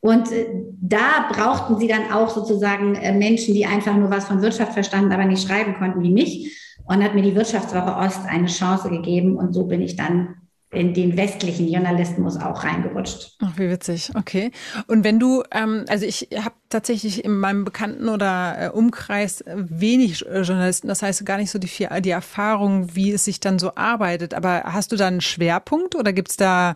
Und 0.00 0.32
äh, 0.32 0.46
da 0.80 1.28
brauchten 1.30 1.78
sie 1.78 1.88
dann 1.88 2.12
auch 2.12 2.28
sozusagen 2.28 2.94
äh, 2.96 3.12
Menschen, 3.12 3.54
die 3.54 3.66
einfach 3.66 3.96
nur 3.96 4.10
was 4.10 4.26
von 4.26 4.42
Wirtschaft 4.42 4.72
verstanden, 4.72 5.12
aber 5.12 5.24
nicht 5.24 5.46
schreiben 5.46 5.74
konnten 5.78 6.02
wie 6.02 6.10
mich. 6.10 6.58
Und 6.84 7.02
hat 7.02 7.14
mir 7.14 7.22
die 7.22 7.36
Wirtschaftswoche 7.36 7.96
Ost 7.96 8.26
eine 8.28 8.48
Chance 8.48 8.90
gegeben. 8.90 9.36
Und 9.36 9.52
so 9.52 9.64
bin 9.66 9.80
ich 9.80 9.94
dann 9.94 10.41
in 10.72 10.94
den 10.94 11.18
westlichen 11.18 11.68
Journalismus 11.68 12.38
auch 12.38 12.64
reingerutscht. 12.64 13.36
Ach, 13.40 13.52
wie 13.56 13.68
witzig, 13.68 14.10
okay. 14.14 14.50
Und 14.86 15.04
wenn 15.04 15.20
du, 15.20 15.42
ähm, 15.50 15.84
also 15.88 16.06
ich 16.06 16.28
habe 16.34 16.54
tatsächlich 16.70 17.24
in 17.24 17.38
meinem 17.38 17.64
Bekannten- 17.64 18.08
oder 18.08 18.56
äh, 18.58 18.68
Umkreis 18.70 19.44
wenig 19.46 20.26
äh, 20.26 20.40
Journalisten, 20.40 20.88
das 20.88 21.02
heißt 21.02 21.26
gar 21.26 21.36
nicht 21.36 21.50
so 21.50 21.58
die, 21.58 21.68
die 22.00 22.10
Erfahrung, 22.10 22.94
wie 22.96 23.12
es 23.12 23.26
sich 23.26 23.38
dann 23.38 23.58
so 23.58 23.74
arbeitet. 23.74 24.32
Aber 24.32 24.62
hast 24.64 24.92
du 24.92 24.96
da 24.96 25.08
einen 25.08 25.20
Schwerpunkt 25.20 25.94
oder 25.94 26.14
gibt 26.14 26.30
es 26.30 26.36
da 26.38 26.74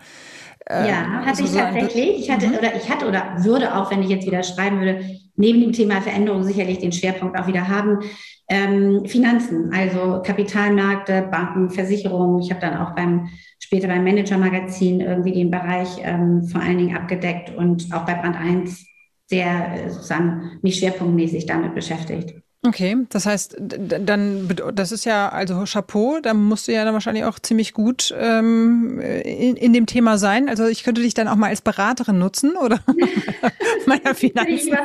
äh, 0.69 0.89
ja, 0.89 1.25
hatte 1.25 1.43
ich 1.45 1.53
tatsächlich. 1.53 2.21
Ich 2.21 2.31
hatte 2.31 2.49
mhm. 2.49 2.55
oder 2.55 2.75
ich 2.75 2.91
hatte 2.91 3.07
oder 3.07 3.37
würde 3.39 3.75
auch, 3.77 3.91
wenn 3.91 4.03
ich 4.03 4.09
jetzt 4.09 4.27
wieder 4.27 4.43
schreiben 4.43 4.81
würde, 4.81 5.01
neben 5.37 5.61
dem 5.61 5.73
Thema 5.73 6.01
Veränderung 6.01 6.43
sicherlich 6.43 6.79
den 6.79 6.93
Schwerpunkt 6.93 7.39
auch 7.39 7.47
wieder 7.47 7.69
haben. 7.69 8.01
Ähm, 8.49 9.05
Finanzen, 9.07 9.73
also 9.73 10.23
Kapitalmärkte, 10.23 11.29
Banken, 11.31 11.71
Versicherungen. 11.71 12.41
Ich 12.41 12.51
habe 12.51 12.61
dann 12.61 12.77
auch 12.77 12.95
beim 12.95 13.29
später 13.59 13.89
beim 13.89 14.05
Manager-Magazin 14.05 15.01
irgendwie 15.01 15.33
den 15.33 15.51
Bereich 15.51 15.89
ähm, 16.03 16.45
vor 16.45 16.61
allen 16.61 16.79
Dingen 16.79 16.97
abgedeckt 16.97 17.55
und 17.57 17.93
auch 17.93 18.05
bei 18.05 18.15
Brand 18.15 18.37
1 18.37 18.87
sehr 19.27 19.75
äh, 19.75 19.91
sozusagen 19.91 20.59
mich 20.63 20.79
schwerpunktmäßig 20.79 21.47
damit 21.47 21.75
beschäftigt. 21.75 22.35
Okay, 22.67 22.97
das 23.11 23.27
heißt, 23.27 23.57
dann, 23.59 24.49
das 24.75 24.91
ist 24.91 25.05
ja 25.05 25.29
also 25.29 25.65
Chapeau, 25.65 26.19
da 26.21 26.35
musst 26.35 26.67
du 26.67 26.73
ja 26.73 26.85
dann 26.85 26.95
wahrscheinlich 26.95 27.25
auch 27.25 27.39
ziemlich 27.39 27.73
gut 27.75 28.13
ähm, 28.19 29.01
in, 29.01 29.57
in 29.57 29.73
dem 29.73 29.87
Thema 29.87 30.19
sein. 30.19 30.49
Also 30.49 30.67
ich 30.67 30.83
könnte 30.83 31.01
dich 31.01 31.15
dann 31.15 31.29
auch 31.29 31.37
mal 31.37 31.49
als 31.49 31.61
Beraterin 31.61 32.19
nutzen 32.19 32.57
oder 32.57 32.81
meiner 33.87 34.15
Finanzen. 34.17 34.77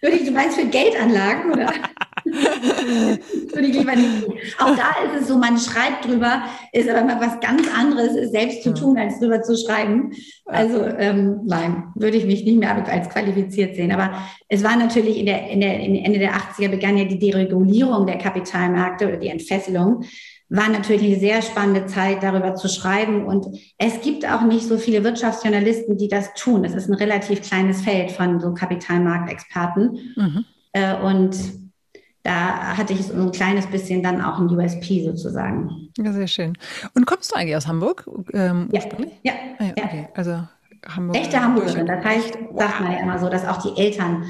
Würde 0.00 0.16
ich, 0.16 0.24
du 0.24 0.30
meinst 0.30 0.58
für 0.58 0.66
Geldanlagen 0.66 1.52
oder? 1.52 1.72
Würde 2.24 3.66
ich 3.66 3.76
lieber 3.76 3.94
nicht 3.94 4.24
tun. 4.24 4.34
Auch 4.58 4.74
da 4.76 4.90
ist 5.04 5.22
es 5.22 5.28
so, 5.28 5.36
man 5.36 5.58
schreibt 5.58 6.06
drüber, 6.06 6.44
ist 6.72 6.88
aber 6.88 7.04
mal 7.04 7.20
was 7.20 7.38
ganz 7.40 7.68
anderes, 7.76 8.16
ist 8.16 8.32
selbst 8.32 8.62
zu 8.62 8.72
tun, 8.72 8.96
als 8.96 9.18
drüber 9.18 9.42
zu 9.42 9.56
schreiben. 9.56 10.12
Also 10.46 10.84
ähm, 10.84 11.40
nein, 11.44 11.84
würde 11.94 12.16
ich 12.16 12.24
mich 12.24 12.44
nicht 12.44 12.58
mehr 12.58 12.74
als 12.88 13.08
qualifiziert 13.10 13.76
sehen. 13.76 13.92
Aber 13.92 14.12
es 14.48 14.64
war 14.64 14.76
natürlich 14.76 15.18
in 15.18 15.26
der, 15.26 15.50
in 15.50 15.60
der 15.60 15.80
in 15.80 15.96
Ende 15.96 16.18
der 16.18 16.34
80er 16.34 16.68
begann 16.68 16.96
ja 16.96 17.04
die 17.04 17.18
Deregulierung 17.18 18.06
der 18.06 18.18
Kapitalmärkte 18.18 19.08
oder 19.08 19.16
die 19.18 19.28
Entfesselung. 19.28 20.04
War 20.48 20.68
natürlich 20.68 21.04
eine 21.04 21.18
sehr 21.18 21.42
spannende 21.42 21.86
Zeit, 21.86 22.22
darüber 22.22 22.54
zu 22.54 22.68
schreiben. 22.68 23.24
Und 23.26 23.46
es 23.78 24.00
gibt 24.02 24.30
auch 24.30 24.42
nicht 24.42 24.66
so 24.66 24.78
viele 24.78 25.02
Wirtschaftsjournalisten, 25.04 25.98
die 25.98 26.08
das 26.08 26.32
tun. 26.34 26.64
Es 26.64 26.74
ist 26.74 26.88
ein 26.88 26.94
relativ 26.94 27.42
kleines 27.42 27.82
Feld 27.82 28.12
von 28.12 28.40
so 28.40 28.52
Kapitalmarktexperten. 28.54 30.14
Mhm. 30.16 30.44
Äh, 30.72 30.96
und 30.96 31.63
da 32.24 32.76
hatte 32.76 32.94
ich 32.94 33.06
so 33.06 33.14
ein 33.14 33.32
kleines 33.32 33.66
bisschen 33.66 34.02
dann 34.02 34.22
auch 34.22 34.38
ein 34.38 34.48
USP 34.48 35.04
sozusagen. 35.04 35.90
Ja, 35.98 36.10
sehr 36.10 36.26
schön. 36.26 36.56
Und 36.94 37.06
kommst 37.06 37.30
du 37.30 37.36
eigentlich 37.36 37.54
aus 37.54 37.66
Hamburg 37.66 38.08
ähm, 38.32 38.68
ja. 38.72 38.80
Ja. 39.22 39.32
Ah, 39.58 39.64
ja, 39.64 39.84
okay. 39.84 40.08
Also 40.14 40.42
Hamburg. 40.88 41.16
Echte 41.16 41.40
Hamburgerin. 41.40 41.86
Das 41.86 42.02
heißt, 42.02 42.38
wow. 42.50 42.60
sagt 42.60 42.80
man 42.80 42.92
ja 42.92 42.98
immer 43.00 43.18
so, 43.18 43.28
dass 43.28 43.46
auch 43.46 43.62
die 43.62 43.78
Eltern, 43.78 44.24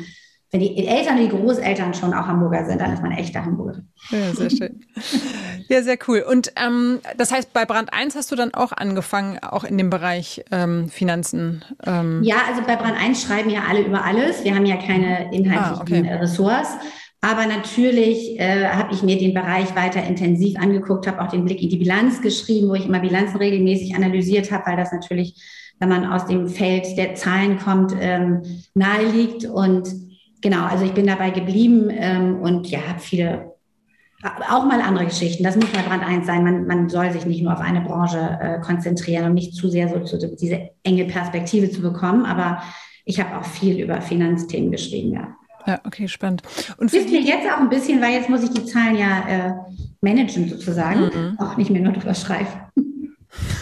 wenn 0.51 0.61
die 0.61 0.87
Eltern 0.87 1.19
und 1.19 1.23
die 1.23 1.29
Großeltern 1.29 1.95
schon 1.95 2.13
auch 2.15 2.27
Hamburger 2.27 2.65
sind, 2.67 2.81
dann 2.81 2.93
ist 2.93 3.03
man 3.03 3.13
echte 3.13 3.45
Hamburgerin. 3.45 3.89
Ja, 4.11 4.35
sehr 4.35 4.51
schön. 4.51 4.81
ja, 5.69 5.83
sehr 5.83 5.99
cool. 6.09 6.25
Und 6.29 6.53
ähm, 6.57 6.99
das 7.17 7.31
heißt, 7.31 7.53
bei 7.53 7.65
Brand 7.65 7.93
1 7.93 8.17
hast 8.17 8.33
du 8.33 8.37
dann 8.37 8.55
auch 8.55 8.73
angefangen, 8.73 9.39
auch 9.41 9.63
in 9.63 9.79
dem 9.79 9.91
Bereich 9.91 10.45
ähm, 10.51 10.89
Finanzen? 10.89 11.65
Ähm 11.87 12.25
ja, 12.25 12.37
also 12.49 12.63
bei 12.63 12.75
Brand 12.75 12.97
1 13.01 13.23
schreiben 13.23 13.51
ja 13.51 13.63
alle 13.69 13.83
über 13.83 14.05
alles. 14.05 14.43
Wir 14.43 14.55
haben 14.55 14.67
ja 14.67 14.77
keine 14.77 15.33
inhaltlichen 15.33 15.57
ah, 15.57 15.81
okay. 15.81 16.13
Ressorts. 16.21 16.71
Aber 17.25 17.47
natürlich 17.47 18.39
äh, 18.39 18.67
habe 18.69 18.93
ich 18.93 19.03
mir 19.03 19.17
den 19.17 19.33
Bereich 19.33 19.75
weiter 19.75 20.05
intensiv 20.05 20.59
angeguckt, 20.59 21.07
habe 21.07 21.23
auch 21.23 21.31
den 21.31 21.47
Blick 21.47 21.63
in 21.63 21.71
die 21.71 21.79
Bilanz 21.79 22.21
geschrieben, 22.21 22.69
wo 22.69 22.75
ich 22.75 22.85
immer 22.85 23.01
Bilanzen 23.01 23.39
regelmäßig 23.39 23.97
analysiert 23.97 24.53
habe, 24.53 24.67
weil 24.67 24.77
das 24.77 24.93
natürlich, 24.93 25.43
wenn 25.79 25.89
man 25.89 26.05
aus 26.05 26.27
dem 26.27 26.49
Feld 26.49 26.99
der 26.99 27.15
Zahlen 27.15 27.59
kommt, 27.59 27.95
ähm, 27.99 28.43
nahe 28.75 29.07
liegt. 29.07 29.47
Und 29.47 29.89
genau, 30.43 30.67
also 30.67 30.85
ich 30.85 30.93
bin 30.93 31.07
dabei 31.07 31.31
geblieben 31.31 31.89
ähm, 31.91 32.41
und 32.43 32.69
ja, 32.69 32.81
habe 32.87 33.01
viele, 33.01 33.55
auch 34.51 34.67
mal 34.67 34.83
andere 34.83 35.07
Geschichten. 35.07 35.45
Das 35.45 35.57
muss 35.57 35.73
mal 35.73 35.83
Brand 35.83 36.05
eins 36.05 36.27
sein. 36.27 36.45
Man, 36.45 36.67
man 36.67 36.91
soll 36.91 37.11
sich 37.11 37.25
nicht 37.25 37.43
nur 37.43 37.55
auf 37.55 37.61
eine 37.61 37.81
Branche 37.81 38.39
äh, 38.39 38.61
konzentrieren 38.61 39.25
und 39.25 39.33
nicht 39.33 39.55
zu 39.55 39.71
sehr 39.71 39.89
so 39.89 40.01
zu, 40.01 40.19
diese 40.37 40.69
enge 40.83 41.07
Perspektive 41.07 41.71
zu 41.71 41.81
bekommen. 41.81 42.27
Aber 42.27 42.63
ich 43.07 43.19
habe 43.19 43.39
auch 43.39 43.47
viel 43.47 43.81
über 43.81 44.03
Finanzthemen 44.03 44.71
geschrieben, 44.71 45.15
ja. 45.15 45.35
Ja, 45.67 45.81
okay, 45.85 46.09
spannend. 46.09 46.43
Und 46.77 46.91
Hilft 46.91 47.11
mir 47.11 47.21
jetzt 47.21 47.47
auch 47.51 47.59
ein 47.59 47.69
bisschen, 47.69 48.01
weil 48.01 48.13
jetzt 48.13 48.29
muss 48.29 48.43
ich 48.43 48.51
die 48.51 48.67
Zahlen 48.67 48.97
ja 48.97 49.29
äh, 49.29 49.53
managen 50.01 50.49
sozusagen, 50.49 51.01
mhm. 51.01 51.39
auch 51.39 51.57
nicht 51.57 51.71
mehr 51.71 51.81
nur 51.81 51.93
drüber 51.93 52.15
schreiben. 52.15 52.49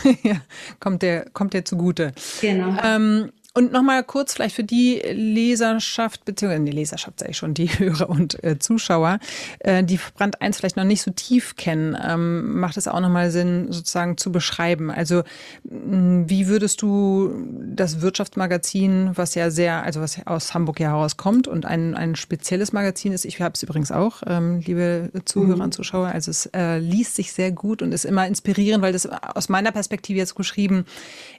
ja, 0.22 0.36
kommt 0.80 1.02
der, 1.02 1.30
kommt 1.30 1.54
der 1.54 1.64
zugute. 1.64 2.12
Genau. 2.40 2.76
Ähm, 2.82 3.30
und 3.54 3.70
nochmal 3.70 4.02
kurz 4.02 4.32
vielleicht 4.32 4.54
für 4.54 4.64
die 4.64 5.02
Leserschaft, 5.12 6.24
beziehungsweise 6.24 6.64
die 6.64 6.72
Leserschaft 6.72 7.18
sage 7.18 7.32
ich 7.32 7.36
schon, 7.36 7.52
die 7.52 7.66
Hörer 7.78 8.08
und 8.08 8.42
äh, 8.42 8.58
Zuschauer, 8.58 9.18
äh, 9.60 9.84
die 9.84 9.98
Brand 10.14 10.40
1 10.40 10.56
vielleicht 10.56 10.76
noch 10.76 10.84
nicht 10.84 11.02
so 11.02 11.10
tief 11.10 11.56
kennen, 11.56 11.96
ähm, 12.02 12.58
macht 12.58 12.76
es 12.76 12.88
auch 12.88 13.00
nochmal 13.00 13.30
Sinn, 13.30 13.70
sozusagen 13.70 14.16
zu 14.16 14.32
beschreiben. 14.32 14.90
Also 14.90 15.22
wie 15.64 16.46
würdest 16.48 16.80
du 16.80 17.46
das 17.74 18.00
Wirtschaftsmagazin, 18.00 19.10
was 19.14 19.34
ja 19.34 19.50
sehr, 19.50 19.82
also 19.82 20.00
was 20.00 20.26
aus 20.26 20.54
Hamburg 20.54 20.80
ja 20.80 20.88
herauskommt 20.88 21.46
und 21.46 21.66
ein, 21.66 21.94
ein 21.94 22.16
spezielles 22.16 22.72
Magazin 22.72 23.12
ist, 23.12 23.24
ich 23.24 23.40
habe 23.40 23.52
es 23.54 23.62
übrigens 23.62 23.92
auch, 23.92 24.22
ähm, 24.26 24.60
liebe 24.60 25.10
Zuhörer 25.24 25.56
mhm. 25.56 25.62
und 25.62 25.74
Zuschauer, 25.74 26.08
also 26.08 26.30
es 26.30 26.46
äh, 26.54 26.78
liest 26.78 27.16
sich 27.16 27.32
sehr 27.32 27.52
gut 27.52 27.82
und 27.82 27.92
ist 27.92 28.04
immer 28.04 28.26
inspirierend, 28.26 28.82
weil 28.82 28.92
das 28.92 29.06
aus 29.06 29.48
meiner 29.48 29.72
Perspektive 29.72 30.18
jetzt 30.18 30.34
geschrieben 30.34 30.86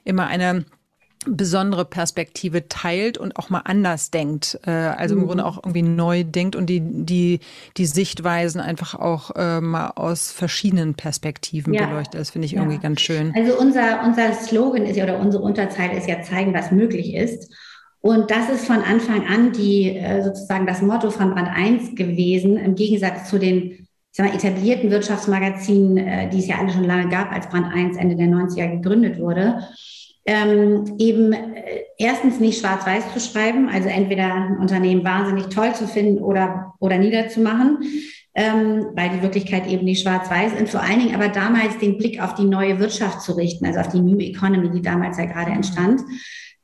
immer 0.04 0.26
eine 0.26 0.64
besondere 1.26 1.84
Perspektive 1.84 2.68
teilt 2.68 3.18
und 3.18 3.36
auch 3.36 3.50
mal 3.50 3.62
anders 3.64 4.10
denkt. 4.10 4.58
Äh, 4.66 4.70
also 4.70 5.14
im 5.14 5.22
mhm. 5.22 5.26
Grunde 5.26 5.46
auch 5.46 5.58
irgendwie 5.58 5.82
neu 5.82 6.24
denkt 6.24 6.56
und 6.56 6.66
die, 6.66 6.80
die, 6.80 7.40
die 7.76 7.86
Sichtweisen 7.86 8.60
einfach 8.60 8.94
auch 8.94 9.30
äh, 9.36 9.60
mal 9.60 9.92
aus 9.96 10.30
verschiedenen 10.30 10.94
Perspektiven 10.94 11.74
ja. 11.74 11.86
beleuchtet. 11.86 12.20
Das 12.20 12.30
finde 12.30 12.46
ich 12.46 12.52
ja. 12.52 12.60
irgendwie 12.60 12.78
ganz 12.78 13.00
schön. 13.00 13.32
Also 13.36 13.58
unser, 13.58 14.04
unser 14.04 14.32
Slogan 14.34 14.84
ist 14.84 14.96
ja, 14.96 15.04
oder 15.04 15.18
unsere 15.18 15.42
Unterzeile 15.42 15.96
ist 15.96 16.08
ja 16.08 16.22
zeigen, 16.22 16.54
was 16.54 16.70
möglich 16.70 17.14
ist. 17.14 17.52
Und 18.00 18.30
das 18.30 18.50
ist 18.50 18.66
von 18.66 18.82
Anfang 18.82 19.26
an 19.26 19.52
die, 19.52 19.96
äh, 19.96 20.22
sozusagen 20.22 20.66
das 20.66 20.82
Motto 20.82 21.10
von 21.10 21.30
Brand 21.30 21.48
1 21.48 21.94
gewesen, 21.94 22.56
im 22.56 22.74
Gegensatz 22.74 23.28
zu 23.30 23.38
den 23.38 23.88
ich 24.16 24.18
sag 24.18 24.28
mal, 24.28 24.36
etablierten 24.36 24.92
Wirtschaftsmagazinen, 24.92 26.30
die 26.30 26.38
es 26.38 26.46
ja 26.46 26.58
alle 26.60 26.70
schon 26.70 26.84
lange 26.84 27.08
gab, 27.08 27.32
als 27.32 27.48
Brand 27.48 27.74
1 27.74 27.96
Ende 27.96 28.14
der 28.14 28.28
90er 28.28 28.76
gegründet 28.76 29.18
wurde 29.18 29.58
ähm, 30.26 30.96
eben 30.98 31.32
äh, 31.32 31.82
erstens 31.98 32.40
nicht 32.40 32.60
schwarz-weiß 32.60 33.12
zu 33.12 33.20
schreiben, 33.20 33.68
also 33.68 33.88
entweder 33.88 34.32
ein 34.32 34.58
Unternehmen 34.58 35.04
wahnsinnig 35.04 35.46
toll 35.48 35.74
zu 35.74 35.86
finden 35.86 36.22
oder, 36.22 36.74
oder 36.80 36.98
niederzumachen, 36.98 37.78
ähm, 38.34 38.86
weil 38.94 39.10
die 39.10 39.22
Wirklichkeit 39.22 39.66
eben 39.66 39.84
nicht 39.84 40.02
schwarz-weiß 40.02 40.54
ist. 40.60 40.70
Vor 40.70 40.82
allen 40.82 41.00
Dingen 41.00 41.14
aber 41.14 41.28
damals 41.28 41.78
den 41.78 41.98
Blick 41.98 42.22
auf 42.22 42.34
die 42.34 42.44
neue 42.44 42.78
Wirtschaft 42.78 43.20
zu 43.20 43.32
richten, 43.32 43.66
also 43.66 43.80
auf 43.80 43.88
die 43.88 44.00
New 44.00 44.18
Economy, 44.18 44.70
die 44.70 44.82
damals 44.82 45.18
ja 45.18 45.26
gerade 45.26 45.52
entstand. 45.52 46.00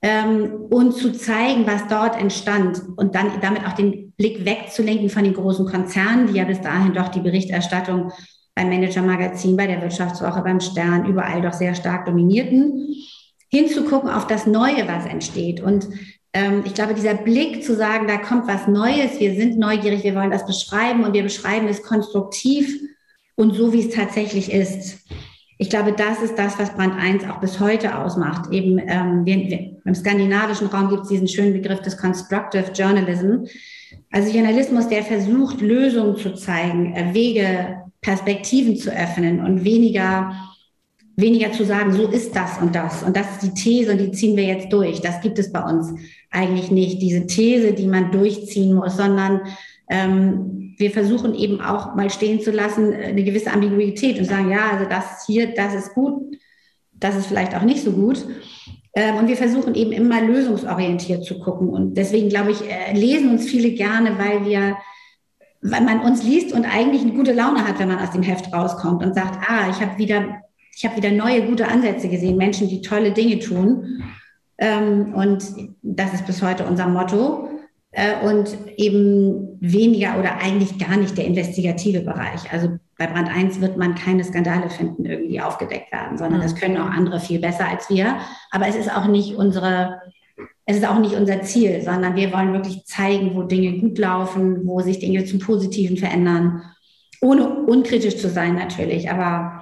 Ähm, 0.02 0.66
und 0.70 0.92
zu 0.92 1.12
zeigen, 1.12 1.66
was 1.66 1.86
dort 1.88 2.18
entstand 2.18 2.80
und 2.96 3.14
dann 3.14 3.32
damit 3.42 3.66
auch 3.66 3.74
den 3.74 4.12
Blick 4.12 4.46
wegzulenken 4.46 5.10
von 5.10 5.24
den 5.24 5.34
großen 5.34 5.66
Konzernen, 5.66 6.28
die 6.28 6.38
ja 6.38 6.44
bis 6.44 6.62
dahin 6.62 6.94
doch 6.94 7.08
die 7.08 7.20
Berichterstattung 7.20 8.10
beim 8.54 8.70
Manager 8.70 9.02
Magazin, 9.02 9.58
bei 9.58 9.66
der 9.66 9.82
Wirtschaftswoche, 9.82 10.40
beim 10.40 10.60
Stern 10.60 11.04
überall 11.04 11.42
doch 11.42 11.52
sehr 11.52 11.74
stark 11.74 12.06
dominierten 12.06 12.88
hinzugucken 13.50 14.10
auf 14.10 14.26
das 14.26 14.46
Neue, 14.46 14.86
was 14.86 15.06
entsteht. 15.06 15.60
Und 15.60 15.88
ähm, 16.32 16.62
ich 16.64 16.74
glaube, 16.74 16.94
dieser 16.94 17.14
Blick 17.14 17.64
zu 17.64 17.74
sagen, 17.74 18.06
da 18.06 18.16
kommt 18.16 18.46
was 18.46 18.68
Neues, 18.68 19.18
wir 19.18 19.34
sind 19.34 19.58
neugierig, 19.58 20.04
wir 20.04 20.14
wollen 20.14 20.30
das 20.30 20.46
beschreiben 20.46 21.04
und 21.04 21.12
wir 21.12 21.24
beschreiben 21.24 21.66
es 21.66 21.82
konstruktiv 21.82 22.80
und 23.34 23.54
so, 23.54 23.72
wie 23.72 23.80
es 23.80 23.94
tatsächlich 23.94 24.52
ist. 24.52 25.00
Ich 25.58 25.68
glaube, 25.68 25.92
das 25.92 26.22
ist 26.22 26.38
das, 26.38 26.58
was 26.58 26.74
Brand 26.74 26.94
1 26.94 27.24
auch 27.24 27.40
bis 27.40 27.60
heute 27.60 27.98
ausmacht. 27.98 28.50
Eben 28.52 28.78
ähm, 28.78 29.26
wir, 29.26 29.36
wir, 29.36 29.76
im 29.84 29.94
skandinavischen 29.94 30.68
Raum 30.68 30.88
gibt 30.88 31.02
es 31.02 31.08
diesen 31.08 31.28
schönen 31.28 31.52
Begriff 31.52 31.80
des 31.80 31.98
Constructive 31.98 32.70
Journalism. 32.72 33.44
Also 34.12 34.32
Journalismus, 34.32 34.88
der 34.88 35.02
versucht, 35.02 35.60
Lösungen 35.60 36.16
zu 36.16 36.34
zeigen, 36.34 36.94
äh, 36.94 37.12
Wege, 37.12 37.82
Perspektiven 38.00 38.76
zu 38.76 38.90
öffnen 38.90 39.44
und 39.44 39.64
weniger 39.64 40.32
weniger 41.20 41.52
zu 41.52 41.64
sagen, 41.64 41.92
so 41.92 42.06
ist 42.08 42.34
das 42.34 42.58
und 42.60 42.74
das 42.74 43.02
und 43.02 43.16
das 43.16 43.26
ist 43.32 43.42
die 43.42 43.54
These 43.54 43.92
und 43.92 43.98
die 43.98 44.12
ziehen 44.12 44.36
wir 44.36 44.44
jetzt 44.44 44.72
durch. 44.72 45.00
Das 45.00 45.20
gibt 45.20 45.38
es 45.38 45.52
bei 45.52 45.62
uns 45.62 45.92
eigentlich 46.30 46.70
nicht, 46.70 47.02
diese 47.02 47.26
These, 47.26 47.72
die 47.72 47.86
man 47.86 48.12
durchziehen 48.12 48.74
muss, 48.74 48.96
sondern 48.96 49.42
ähm, 49.88 50.74
wir 50.76 50.90
versuchen 50.90 51.34
eben 51.34 51.60
auch 51.60 51.94
mal 51.94 52.10
stehen 52.10 52.40
zu 52.40 52.50
lassen, 52.50 52.94
eine 52.94 53.24
gewisse 53.24 53.52
Ambiguität 53.52 54.18
und 54.18 54.24
sagen, 54.24 54.50
ja, 54.50 54.70
also 54.72 54.88
das 54.88 55.26
hier, 55.26 55.54
das 55.54 55.74
ist 55.74 55.94
gut, 55.94 56.36
das 56.92 57.16
ist 57.16 57.26
vielleicht 57.26 57.54
auch 57.54 57.62
nicht 57.62 57.82
so 57.82 57.92
gut. 57.92 58.24
Ähm, 58.94 59.16
und 59.16 59.28
wir 59.28 59.36
versuchen 59.36 59.74
eben 59.74 59.92
immer 59.92 60.20
lösungsorientiert 60.22 61.24
zu 61.24 61.38
gucken. 61.38 61.68
Und 61.68 61.94
deswegen, 61.94 62.28
glaube 62.28 62.52
ich, 62.52 62.62
äh, 62.62 62.92
lesen 62.92 63.30
uns 63.30 63.48
viele 63.48 63.72
gerne, 63.72 64.18
weil 64.18 64.46
wir 64.46 64.76
weil 65.62 65.82
man 65.82 66.00
uns 66.00 66.22
liest 66.22 66.52
und 66.52 66.64
eigentlich 66.64 67.02
eine 67.02 67.12
gute 67.12 67.32
Laune 67.32 67.66
hat, 67.66 67.78
wenn 67.78 67.88
man 67.88 67.98
aus 67.98 68.12
dem 68.12 68.22
Heft 68.22 68.52
rauskommt 68.52 69.04
und 69.04 69.14
sagt, 69.14 69.38
ah, 69.46 69.68
ich 69.70 69.80
habe 69.80 69.98
wieder 69.98 70.40
ich 70.74 70.84
habe 70.84 70.96
wieder 70.96 71.10
neue 71.10 71.42
gute 71.42 71.68
Ansätze 71.68 72.08
gesehen, 72.08 72.36
Menschen, 72.36 72.68
die 72.68 72.80
tolle 72.80 73.12
Dinge 73.12 73.38
tun. 73.38 74.02
Ähm, 74.58 75.14
und 75.14 75.44
das 75.82 76.14
ist 76.14 76.26
bis 76.26 76.42
heute 76.42 76.64
unser 76.66 76.86
Motto. 76.86 77.48
Äh, 77.92 78.24
und 78.24 78.56
eben 78.76 79.58
weniger 79.60 80.16
oder 80.18 80.36
eigentlich 80.40 80.78
gar 80.78 80.96
nicht 80.96 81.18
der 81.18 81.24
investigative 81.24 82.02
Bereich. 82.02 82.52
Also 82.52 82.78
bei 82.96 83.08
Brand 83.08 83.28
1 83.28 83.60
wird 83.60 83.76
man 83.76 83.96
keine 83.96 84.22
Skandale 84.22 84.70
finden, 84.70 85.04
irgendwie 85.06 85.40
aufgedeckt 85.40 85.90
werden, 85.90 86.16
sondern 86.16 86.40
das 86.40 86.54
können 86.54 86.76
auch 86.76 86.90
andere 86.90 87.18
viel 87.18 87.40
besser 87.40 87.66
als 87.66 87.90
wir. 87.90 88.18
Aber 88.52 88.68
es 88.68 88.76
ist 88.76 88.94
auch 88.94 89.06
nicht 89.06 89.34
unsere, 89.34 90.00
es 90.66 90.76
ist 90.76 90.88
auch 90.88 91.00
nicht 91.00 91.16
unser 91.16 91.42
Ziel, 91.42 91.82
sondern 91.82 92.14
wir 92.14 92.32
wollen 92.32 92.52
wirklich 92.52 92.84
zeigen, 92.84 93.34
wo 93.34 93.42
Dinge 93.42 93.80
gut 93.80 93.98
laufen, 93.98 94.66
wo 94.66 94.80
sich 94.82 95.00
Dinge 95.00 95.24
zum 95.24 95.40
Positiven 95.40 95.96
verändern, 95.96 96.62
ohne 97.20 97.48
unkritisch 97.64 98.18
zu 98.18 98.28
sein 98.28 98.54
natürlich, 98.54 99.10
aber 99.10 99.59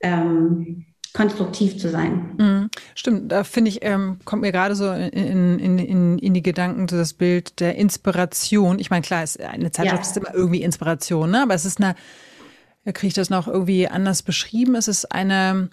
ähm, 0.00 0.86
konstruktiv 1.12 1.78
zu 1.78 1.88
sein. 1.88 2.34
Mhm. 2.38 2.70
Stimmt, 2.94 3.32
da 3.32 3.44
finde 3.44 3.70
ich, 3.70 3.78
ähm, 3.82 4.18
kommt 4.24 4.42
mir 4.42 4.52
gerade 4.52 4.76
so 4.76 4.90
in, 4.92 5.58
in, 5.58 5.78
in, 5.78 6.18
in 6.18 6.34
die 6.34 6.42
Gedanken 6.42 6.88
so 6.88 6.96
das 6.96 7.14
Bild 7.14 7.60
der 7.60 7.76
Inspiration. 7.76 8.78
Ich 8.78 8.90
meine, 8.90 9.02
klar, 9.02 9.24
ist, 9.24 9.40
eine 9.40 9.72
Zeitschrift 9.72 10.04
ja. 10.04 10.10
ist 10.10 10.16
immer 10.16 10.34
irgendwie 10.34 10.62
Inspiration, 10.62 11.30
ne? 11.30 11.42
aber 11.42 11.54
es 11.54 11.64
ist 11.64 11.80
eine, 11.80 11.96
da 12.84 12.92
kriege 12.92 13.08
ich 13.08 13.14
das 13.14 13.28
noch 13.28 13.48
irgendwie 13.48 13.88
anders 13.88 14.22
beschrieben. 14.22 14.76
Es 14.76 14.86
ist 14.86 15.10
eine 15.10 15.70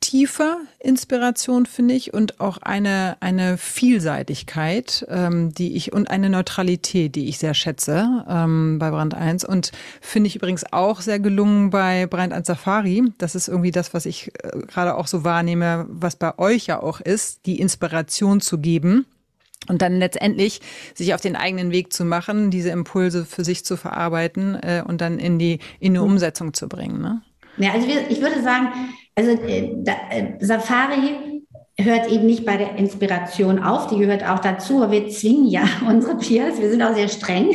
tiefer 0.00 0.58
Inspiration, 0.78 1.66
finde 1.66 1.94
ich, 1.94 2.14
und 2.14 2.40
auch 2.40 2.58
eine, 2.58 3.16
eine 3.20 3.58
Vielseitigkeit, 3.58 5.06
ähm, 5.08 5.52
die 5.52 5.74
ich 5.74 5.92
und 5.92 6.10
eine 6.10 6.30
Neutralität, 6.30 7.14
die 7.14 7.28
ich 7.28 7.38
sehr 7.38 7.54
schätze 7.54 8.24
ähm, 8.28 8.78
bei 8.78 8.90
Brand 8.90 9.14
1. 9.14 9.44
Und 9.44 9.72
finde 10.00 10.28
ich 10.28 10.36
übrigens 10.36 10.70
auch 10.72 11.00
sehr 11.00 11.18
gelungen 11.18 11.70
bei 11.70 12.06
Brand 12.06 12.32
1 12.32 12.46
Safari. 12.46 13.04
Das 13.18 13.34
ist 13.34 13.48
irgendwie 13.48 13.70
das, 13.70 13.94
was 13.94 14.06
ich 14.06 14.32
äh, 14.42 14.60
gerade 14.66 14.96
auch 14.96 15.06
so 15.06 15.24
wahrnehme, 15.24 15.86
was 15.88 16.16
bei 16.16 16.38
euch 16.38 16.66
ja 16.66 16.82
auch 16.82 17.00
ist, 17.00 17.46
die 17.46 17.58
Inspiration 17.58 18.40
zu 18.40 18.58
geben. 18.58 19.06
Und 19.68 19.82
dann 19.82 19.98
letztendlich 19.98 20.60
sich 20.94 21.14
auf 21.14 21.20
den 21.20 21.34
eigenen 21.34 21.72
Weg 21.72 21.92
zu 21.92 22.04
machen, 22.04 22.50
diese 22.50 22.70
Impulse 22.70 23.24
für 23.24 23.44
sich 23.44 23.64
zu 23.64 23.76
verarbeiten 23.76 24.54
äh, 24.54 24.84
und 24.86 25.00
dann 25.00 25.18
in 25.18 25.38
die, 25.38 25.58
in 25.80 25.94
die 25.94 25.98
Umsetzung 25.98 26.54
zu 26.54 26.68
bringen. 26.68 27.00
Ne? 27.00 27.22
Ja, 27.56 27.72
also 27.72 27.88
ich 27.88 28.20
würde 28.20 28.42
sagen, 28.42 28.68
also 29.16 29.30
äh, 29.32 29.72
da, 29.82 29.92
äh, 30.10 30.44
Safari 30.44 31.42
hört 31.78 32.10
eben 32.10 32.26
nicht 32.26 32.46
bei 32.46 32.56
der 32.56 32.76
Inspiration 32.76 33.58
auf, 33.58 33.88
die 33.88 33.98
gehört 33.98 34.26
auch 34.26 34.38
dazu. 34.38 34.82
Aber 34.82 34.92
wir 34.92 35.08
zwingen 35.08 35.46
ja 35.46 35.64
unsere 35.88 36.16
Peers, 36.16 36.60
wir 36.60 36.70
sind 36.70 36.82
auch 36.82 36.94
sehr 36.94 37.08
streng. 37.08 37.50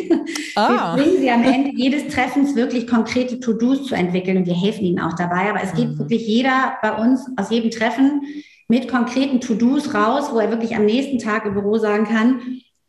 Ah. 0.55 0.95
Wir 0.95 1.03
zwingen 1.03 1.21
sie 1.21 1.31
am 1.31 1.43
Ende 1.43 1.71
jedes 1.75 2.13
Treffens 2.13 2.55
wirklich 2.55 2.87
konkrete 2.87 3.39
To-Dos 3.39 3.85
zu 3.85 3.95
entwickeln 3.95 4.37
und 4.37 4.45
wir 4.45 4.59
helfen 4.59 4.85
ihnen 4.85 4.99
auch 4.99 5.15
dabei. 5.15 5.49
Aber 5.49 5.63
es 5.63 5.73
geht 5.73 5.89
mhm. 5.89 5.99
wirklich 5.99 6.27
jeder 6.27 6.73
bei 6.81 6.93
uns 6.93 7.25
aus 7.37 7.49
jedem 7.49 7.71
Treffen 7.71 8.21
mit 8.67 8.87
konkreten 8.87 9.39
To-Dos 9.39 9.93
raus, 9.93 10.29
wo 10.31 10.39
er 10.39 10.49
wirklich 10.49 10.75
am 10.75 10.85
nächsten 10.85 11.19
Tag 11.19 11.45
im 11.45 11.53
Büro 11.53 11.77
sagen 11.77 12.05
kann, 12.05 12.41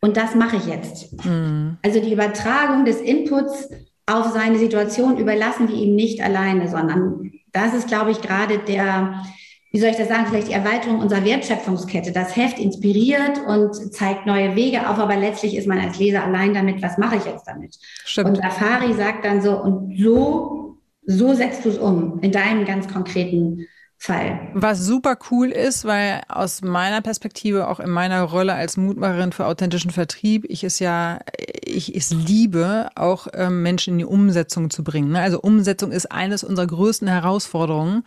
und 0.05 0.17
das 0.17 0.35
mache 0.35 0.57
ich 0.57 0.67
jetzt. 0.67 1.25
Mhm. 1.25 1.79
Also 1.83 2.01
die 2.01 2.13
Übertragung 2.13 2.85
des 2.85 3.01
Inputs 3.01 3.71
auf 4.07 4.33
seine 4.33 4.59
Situation 4.59 5.17
überlassen 5.17 5.69
wir 5.69 5.77
ihm 5.77 5.95
nicht 5.95 6.21
alleine, 6.21 6.69
sondern 6.69 7.31
das 7.53 7.75
ist, 7.75 7.89
glaube 7.89 8.11
ich, 8.11 8.21
gerade 8.21 8.59
der, 8.59 9.23
wie 9.71 9.79
soll 9.79 9.91
ich 9.91 9.97
das 9.97 10.09
sagen, 10.09 10.27
vielleicht 10.27 10.49
die 10.49 10.53
Erweiterung 10.53 11.01
unserer 11.01 11.25
Wertschöpfungskette. 11.25 12.13
Das 12.13 12.37
Heft 12.37 12.59
inspiriert 12.59 13.41
und 13.47 13.75
zeigt 13.95 14.27
neue 14.27 14.57
Wege 14.57 14.89
auf, 14.89 14.99
aber 14.99 15.17
letztlich 15.17 15.57
ist 15.57 15.67
man 15.67 15.79
als 15.79 15.99
Leser 15.99 16.25
allein 16.25 16.55
damit, 16.55 16.83
was 16.83 16.99
mache 16.99 17.17
ich 17.17 17.25
jetzt 17.25 17.47
damit? 17.47 17.79
Stimmt. 18.05 18.29
Und 18.29 18.37
Safari 18.37 18.93
sagt 18.95 19.25
dann 19.25 19.43
so, 19.43 19.61
und 19.61 19.99
so, 19.99 20.79
so 21.05 21.35
setzt 21.35 21.65
du 21.65 21.71
es 21.71 21.79
um 21.79 22.21
in 22.21 22.33
deinem 22.33 22.65
ganz 22.65 22.93
konkreten 22.93 23.67
Fall. 24.03 24.51
Was 24.53 24.81
super 24.81 25.17
cool 25.31 25.51
ist, 25.51 25.85
weil 25.85 26.23
aus 26.29 26.61
meiner 26.61 27.03
Perspektive, 27.03 27.69
auch 27.69 27.79
in 27.79 27.89
meiner 27.89 28.23
Rolle 28.23 28.53
als 28.53 28.77
Mutmacherin 28.77 29.31
für 29.31 29.47
authentischen 29.47 29.93
Vertrieb, 29.93 30.45
ich 30.49 30.65
es 30.65 30.81
ja, 30.81 31.21
ich 31.65 31.95
es 31.95 32.11
liebe, 32.11 32.89
auch 32.97 33.29
ähm, 33.33 33.63
Menschen 33.63 33.93
in 33.93 33.99
die 33.99 34.05
Umsetzung 34.05 34.71
zu 34.71 34.83
bringen. 34.83 35.13
Ne? 35.13 35.21
Also 35.21 35.41
Umsetzung 35.41 35.93
ist 35.93 36.11
eines 36.11 36.43
unserer 36.43 36.67
größten 36.67 37.07
Herausforderungen. 37.07 38.03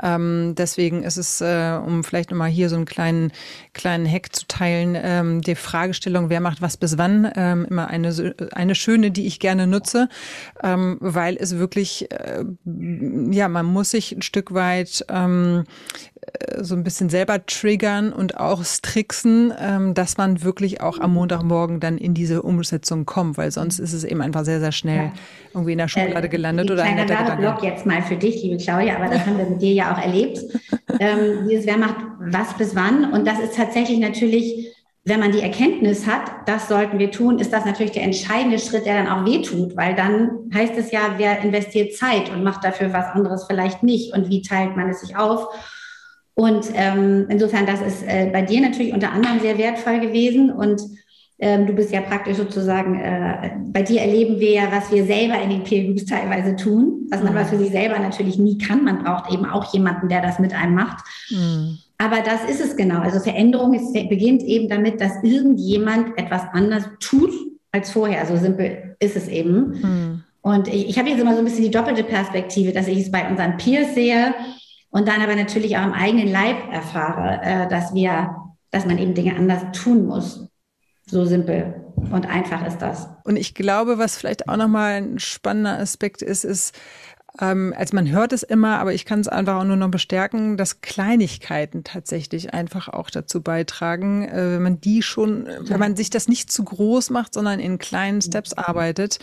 Ähm, 0.00 0.54
deswegen 0.56 1.02
ist 1.02 1.16
es, 1.16 1.40
äh, 1.40 1.78
um 1.84 2.04
vielleicht 2.04 2.30
nochmal 2.30 2.50
hier 2.50 2.68
so 2.68 2.76
einen 2.76 2.84
kleinen, 2.84 3.32
kleinen 3.72 4.06
Hack 4.06 4.34
zu 4.34 4.46
teilen, 4.46 4.96
ähm, 5.00 5.40
die 5.42 5.54
Fragestellung, 5.54 6.30
wer 6.30 6.40
macht 6.40 6.62
was 6.62 6.76
bis 6.76 6.98
wann, 6.98 7.30
ähm, 7.36 7.66
immer 7.68 7.88
eine, 7.88 8.34
eine 8.52 8.74
schöne, 8.74 9.10
die 9.10 9.26
ich 9.26 9.40
gerne 9.40 9.66
nutze, 9.66 10.08
ähm, 10.62 10.98
weil 11.00 11.36
es 11.36 11.58
wirklich, 11.58 12.10
äh, 12.10 12.44
ja, 12.64 13.48
man 13.48 13.66
muss 13.66 13.90
sich 13.90 14.12
ein 14.12 14.22
Stück 14.22 14.54
weit 14.54 15.04
ähm, 15.08 15.64
äh, 16.22 16.62
so 16.62 16.74
ein 16.76 16.84
bisschen 16.84 17.08
selber 17.08 17.44
triggern 17.46 18.12
und 18.12 18.38
auch 18.38 18.62
tricksen, 18.82 19.52
ähm, 19.58 19.94
dass 19.94 20.16
man 20.16 20.42
wirklich 20.42 20.80
auch 20.80 21.00
am 21.00 21.14
Montagmorgen 21.14 21.80
dann 21.80 21.98
in 21.98 22.14
diese 22.14 22.42
Umsetzung 22.42 23.06
kommt, 23.06 23.36
weil 23.36 23.50
sonst 23.50 23.80
ist 23.80 23.92
es 23.92 24.04
eben 24.04 24.20
einfach 24.20 24.44
sehr, 24.44 24.60
sehr 24.60 24.72
schnell 24.72 25.06
ja. 25.06 25.12
irgendwie 25.52 25.72
in 25.72 25.78
der 25.78 25.88
Schublade 25.88 26.26
äh, 26.26 26.30
gelandet 26.30 26.70
oder 26.70 26.84
ein 26.84 26.94
netter 26.94 27.14
Werbeblock 27.14 27.62
jetzt 27.62 27.86
mal 27.86 28.02
für 28.02 28.16
dich, 28.16 28.42
liebe 28.42 28.56
Claudia, 28.56 28.96
aber 28.96 29.08
das 29.08 29.26
haben 29.26 29.38
wir 29.38 29.46
mit 29.46 29.60
dir 29.60 29.72
ja 29.72 29.81
auch 29.90 29.98
erlebt. 29.98 30.38
ähm, 31.00 31.48
dieses 31.48 31.66
Wer 31.66 31.78
macht 31.78 31.96
was 32.20 32.54
bis 32.56 32.76
wann 32.76 33.12
und 33.12 33.26
das 33.26 33.40
ist 33.40 33.56
tatsächlich 33.56 33.98
natürlich 33.98 34.68
wenn 35.04 35.18
man 35.18 35.32
die 35.32 35.40
Erkenntnis 35.40 36.06
hat, 36.06 36.30
das 36.46 36.68
sollten 36.68 37.00
wir 37.00 37.10
tun, 37.10 37.40
ist 37.40 37.52
das 37.52 37.64
natürlich 37.64 37.90
der 37.90 38.04
entscheidende 38.04 38.60
Schritt, 38.60 38.86
der 38.86 39.02
dann 39.02 39.08
auch 39.08 39.26
wehtut, 39.26 39.76
weil 39.76 39.96
dann 39.96 40.48
heißt 40.54 40.74
es 40.76 40.92
ja, 40.92 41.14
wer 41.16 41.40
investiert 41.40 41.96
Zeit 41.96 42.30
und 42.30 42.44
macht 42.44 42.62
dafür 42.62 42.92
was 42.92 43.06
anderes 43.06 43.44
vielleicht 43.48 43.82
nicht 43.82 44.14
und 44.14 44.28
wie 44.28 44.42
teilt 44.42 44.76
man 44.76 44.88
es 44.90 45.00
sich 45.00 45.16
auf? 45.16 45.48
Und 46.34 46.66
ähm, 46.74 47.26
insofern, 47.28 47.66
das 47.66 47.82
ist 47.82 48.02
äh, 48.04 48.30
bei 48.32 48.42
dir 48.42 48.60
natürlich 48.60 48.92
unter 48.92 49.12
anderem 49.12 49.40
sehr 49.40 49.58
wertvoll 49.58 50.00
gewesen. 50.00 50.50
Und 50.50 50.80
ähm, 51.42 51.66
du 51.66 51.72
bist 51.72 51.90
ja 51.90 52.00
praktisch 52.00 52.36
sozusagen, 52.36 53.00
äh, 53.00 53.50
bei 53.72 53.82
dir 53.82 54.00
erleben 54.00 54.38
wir 54.38 54.52
ja, 54.52 54.62
was 54.70 54.92
wir 54.92 55.04
selber 55.04 55.42
in 55.42 55.50
den 55.50 55.64
Peer 55.64 55.82
Groups 55.82 56.06
teilweise 56.06 56.54
tun, 56.54 57.08
was 57.10 57.20
man 57.20 57.32
mhm. 57.32 57.38
aber 57.38 57.48
für 57.48 57.58
sich 57.58 57.72
selber 57.72 57.98
natürlich 57.98 58.38
nie 58.38 58.58
kann. 58.58 58.84
Man 58.84 59.02
braucht 59.02 59.32
eben 59.32 59.44
auch 59.44 59.72
jemanden, 59.74 60.08
der 60.08 60.22
das 60.22 60.38
mit 60.38 60.54
einem 60.54 60.76
macht. 60.76 61.04
Mhm. 61.30 61.78
Aber 61.98 62.18
das 62.20 62.48
ist 62.48 62.64
es 62.64 62.76
genau. 62.76 63.00
Also 63.00 63.18
Veränderung 63.18 63.74
ist, 63.74 63.92
beginnt 63.92 64.44
eben 64.44 64.68
damit, 64.68 65.00
dass 65.00 65.20
irgendjemand 65.24 66.16
etwas 66.16 66.42
anders 66.52 66.84
tut 67.00 67.32
als 67.72 67.90
vorher. 67.90 68.24
So 68.24 68.36
simpel 68.36 68.94
ist 69.00 69.16
es 69.16 69.26
eben. 69.26 69.80
Mhm. 69.82 70.22
Und 70.42 70.68
ich, 70.68 70.90
ich 70.90 70.98
habe 70.98 71.08
jetzt 71.08 71.20
immer 71.20 71.32
so 71.32 71.40
ein 71.40 71.44
bisschen 71.44 71.64
die 71.64 71.72
doppelte 71.72 72.04
Perspektive, 72.04 72.70
dass 72.72 72.86
ich 72.86 72.98
es 72.98 73.10
bei 73.10 73.28
unseren 73.28 73.56
Peers 73.56 73.96
sehe 73.96 74.32
und 74.90 75.08
dann 75.08 75.20
aber 75.20 75.34
natürlich 75.34 75.76
auch 75.76 75.86
im 75.86 75.92
eigenen 75.92 76.30
Leib 76.30 76.72
erfahre, 76.72 77.40
äh, 77.42 77.68
dass 77.68 77.92
wir, 77.94 78.36
dass 78.70 78.86
man 78.86 78.98
eben 78.98 79.14
Dinge 79.14 79.34
anders 79.34 79.62
tun 79.72 80.06
muss. 80.06 80.51
So 81.12 81.26
simpel 81.26 81.74
und 82.10 82.24
einfach 82.24 82.66
ist 82.66 82.78
das. 82.78 83.06
Und 83.24 83.36
ich 83.36 83.54
glaube, 83.54 83.98
was 83.98 84.16
vielleicht 84.16 84.48
auch 84.48 84.56
nochmal 84.56 84.94
ein 84.94 85.18
spannender 85.18 85.78
Aspekt 85.78 86.22
ist, 86.22 86.42
ist, 86.42 86.74
ähm, 87.40 87.72
als 87.76 87.92
man 87.92 88.10
hört 88.10 88.32
es 88.32 88.42
immer, 88.42 88.78
aber 88.78 88.92
ich 88.92 89.04
kann 89.04 89.20
es 89.20 89.28
einfach 89.28 89.56
auch 89.56 89.64
nur 89.64 89.76
noch 89.76 89.90
bestärken, 89.90 90.56
dass 90.56 90.82
Kleinigkeiten 90.82 91.82
tatsächlich 91.82 92.52
einfach 92.52 92.88
auch 92.88 93.08
dazu 93.08 93.42
beitragen, 93.42 94.28
äh, 94.28 94.52
wenn 94.52 94.62
man 94.62 94.80
die 94.80 95.02
schon, 95.02 95.48
wenn 95.60 95.80
man 95.80 95.96
sich 95.96 96.10
das 96.10 96.28
nicht 96.28 96.52
zu 96.52 96.64
groß 96.64 97.10
macht, 97.10 97.34
sondern 97.34 97.58
in 97.58 97.78
kleinen 97.78 98.20
Steps 98.20 98.52
arbeitet, 98.52 99.18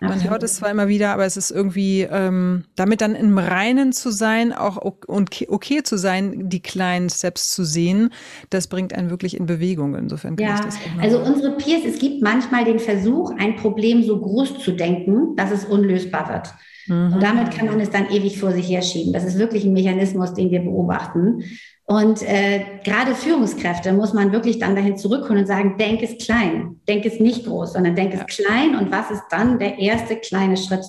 man 0.00 0.22
hört 0.22 0.42
es 0.42 0.56
zwar 0.56 0.70
immer 0.70 0.88
wieder, 0.88 1.10
aber 1.10 1.24
es 1.24 1.36
ist 1.36 1.50
irgendwie, 1.50 2.02
ähm, 2.02 2.64
damit 2.76 3.00
dann 3.00 3.14
im 3.14 3.36
Reinen 3.38 3.92
zu 3.92 4.10
sein, 4.10 4.52
auch 4.52 4.78
okay, 4.80 5.46
okay 5.48 5.82
zu 5.82 5.96
sein, 5.96 6.48
die 6.48 6.60
kleinen 6.60 7.10
Steps 7.10 7.50
zu 7.50 7.64
sehen, 7.64 8.10
das 8.50 8.68
bringt 8.68 8.94
einen 8.94 9.10
wirklich 9.10 9.36
in 9.36 9.46
Bewegung. 9.46 9.94
Insofern 9.94 10.36
kann 10.36 10.46
ja, 10.46 10.54
ich 10.54 10.60
das 10.60 10.76
auch 10.76 11.02
Also 11.02 11.20
unsere 11.20 11.56
Peers, 11.56 11.82
es 11.84 11.98
gibt 11.98 12.22
manchmal 12.22 12.64
den 12.64 12.78
Versuch, 12.78 13.32
ein 13.38 13.56
Problem 13.56 14.02
so 14.02 14.20
groß 14.20 14.60
zu 14.60 14.72
denken, 14.72 15.34
dass 15.36 15.50
es 15.50 15.64
unlösbar 15.64 16.28
wird. 16.28 16.54
Mhm. 16.88 17.14
Und 17.14 17.22
damit 17.22 17.50
kann 17.52 17.66
man 17.66 17.80
es 17.80 17.90
dann 17.90 18.10
ewig 18.10 18.40
vor 18.40 18.52
sich 18.52 18.68
herschieben. 18.68 19.12
Das 19.12 19.24
ist 19.24 19.38
wirklich 19.38 19.64
ein 19.64 19.72
Mechanismus, 19.72 20.34
den 20.34 20.50
wir 20.50 20.60
beobachten. 20.60 21.44
Und 21.84 22.22
äh, 22.22 22.64
gerade 22.84 23.14
Führungskräfte 23.14 23.92
muss 23.92 24.12
man 24.12 24.32
wirklich 24.32 24.58
dann 24.58 24.76
dahin 24.76 24.98
zurückholen 24.98 25.38
und 25.38 25.46
sagen, 25.46 25.76
denk 25.78 26.02
es 26.02 26.18
klein, 26.18 26.80
denk 26.86 27.06
es 27.06 27.18
nicht 27.18 27.46
groß, 27.46 27.72
sondern 27.74 27.94
denk 27.94 28.12
es 28.12 28.26
klein. 28.26 28.76
Und 28.76 28.90
was 28.90 29.10
ist 29.10 29.22
dann 29.30 29.58
der 29.58 29.78
erste 29.78 30.16
kleine 30.16 30.56
Schritt? 30.56 30.84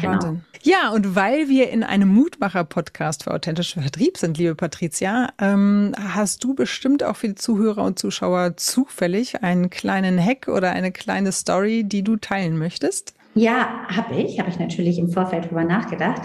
Genau. 0.00 0.36
Ja, 0.62 0.90
und 0.90 1.14
weil 1.14 1.48
wir 1.48 1.70
in 1.70 1.82
einem 1.82 2.08
Mutmacher-Podcast 2.10 3.24
für 3.24 3.32
authentische 3.32 3.80
Vertrieb 3.80 4.18
sind, 4.18 4.36
liebe 4.36 4.54
Patricia, 4.54 5.30
ähm, 5.38 5.94
hast 5.98 6.44
du 6.44 6.54
bestimmt 6.54 7.02
auch 7.02 7.16
für 7.16 7.28
die 7.28 7.34
Zuhörer 7.34 7.84
und 7.84 7.98
Zuschauer 7.98 8.56
zufällig 8.56 9.42
einen 9.42 9.70
kleinen 9.70 10.22
Hack 10.22 10.48
oder 10.48 10.72
eine 10.72 10.92
kleine 10.92 11.32
Story, 11.32 11.84
die 11.84 12.02
du 12.02 12.16
teilen 12.16 12.58
möchtest? 12.58 13.14
Ja, 13.34 13.86
habe 13.88 14.16
ich, 14.16 14.40
habe 14.40 14.50
ich 14.50 14.58
natürlich 14.58 14.98
im 14.98 15.10
Vorfeld 15.10 15.50
drüber 15.50 15.64
nachgedacht. 15.64 16.22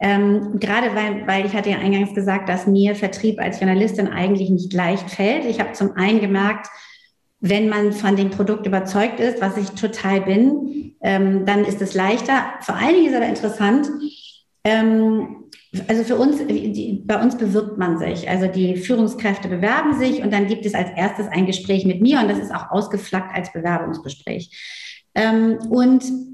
Ähm, 0.00 0.58
gerade 0.58 0.94
weil, 0.94 1.26
weil 1.26 1.46
ich 1.46 1.54
hatte 1.54 1.70
ja 1.70 1.78
eingangs 1.78 2.14
gesagt, 2.14 2.48
dass 2.48 2.66
mir 2.66 2.94
Vertrieb 2.94 3.38
als 3.38 3.60
Journalistin 3.60 4.08
eigentlich 4.08 4.50
nicht 4.50 4.72
leicht 4.72 5.10
fällt. 5.10 5.44
Ich 5.44 5.60
habe 5.60 5.72
zum 5.72 5.92
einen 5.92 6.20
gemerkt, 6.20 6.68
wenn 7.40 7.68
man 7.68 7.92
von 7.92 8.16
dem 8.16 8.30
Produkt 8.30 8.66
überzeugt 8.66 9.20
ist, 9.20 9.40
was 9.40 9.56
ich 9.56 9.70
total 9.70 10.22
bin, 10.22 10.94
ähm, 11.02 11.46
dann 11.46 11.64
ist 11.64 11.80
es 11.80 11.94
leichter. 11.94 12.54
Vor 12.60 12.76
allen 12.76 12.94
Dingen 12.94 13.08
ist 13.08 13.16
aber 13.16 13.26
interessant, 13.26 13.88
ähm, 14.64 15.36
also 15.86 16.02
für 16.02 16.16
uns, 16.16 16.38
die, 16.46 17.02
bei 17.06 17.22
uns 17.22 17.38
bewirbt 17.38 17.78
man 17.78 17.98
sich. 17.98 18.28
Also 18.28 18.46
die 18.48 18.76
Führungskräfte 18.76 19.48
bewerben 19.48 19.98
sich 19.98 20.22
und 20.22 20.32
dann 20.32 20.48
gibt 20.48 20.66
es 20.66 20.74
als 20.74 20.90
erstes 20.96 21.28
ein 21.28 21.46
Gespräch 21.46 21.84
mit 21.86 22.00
mir 22.00 22.20
und 22.20 22.28
das 22.28 22.38
ist 22.38 22.54
auch 22.54 22.70
ausgeflaggt 22.70 23.34
als 23.34 23.52
Bewerbungsgespräch. 23.52 24.50
Ähm, 25.14 25.58
und 25.70 26.02
äh, 26.04 26.29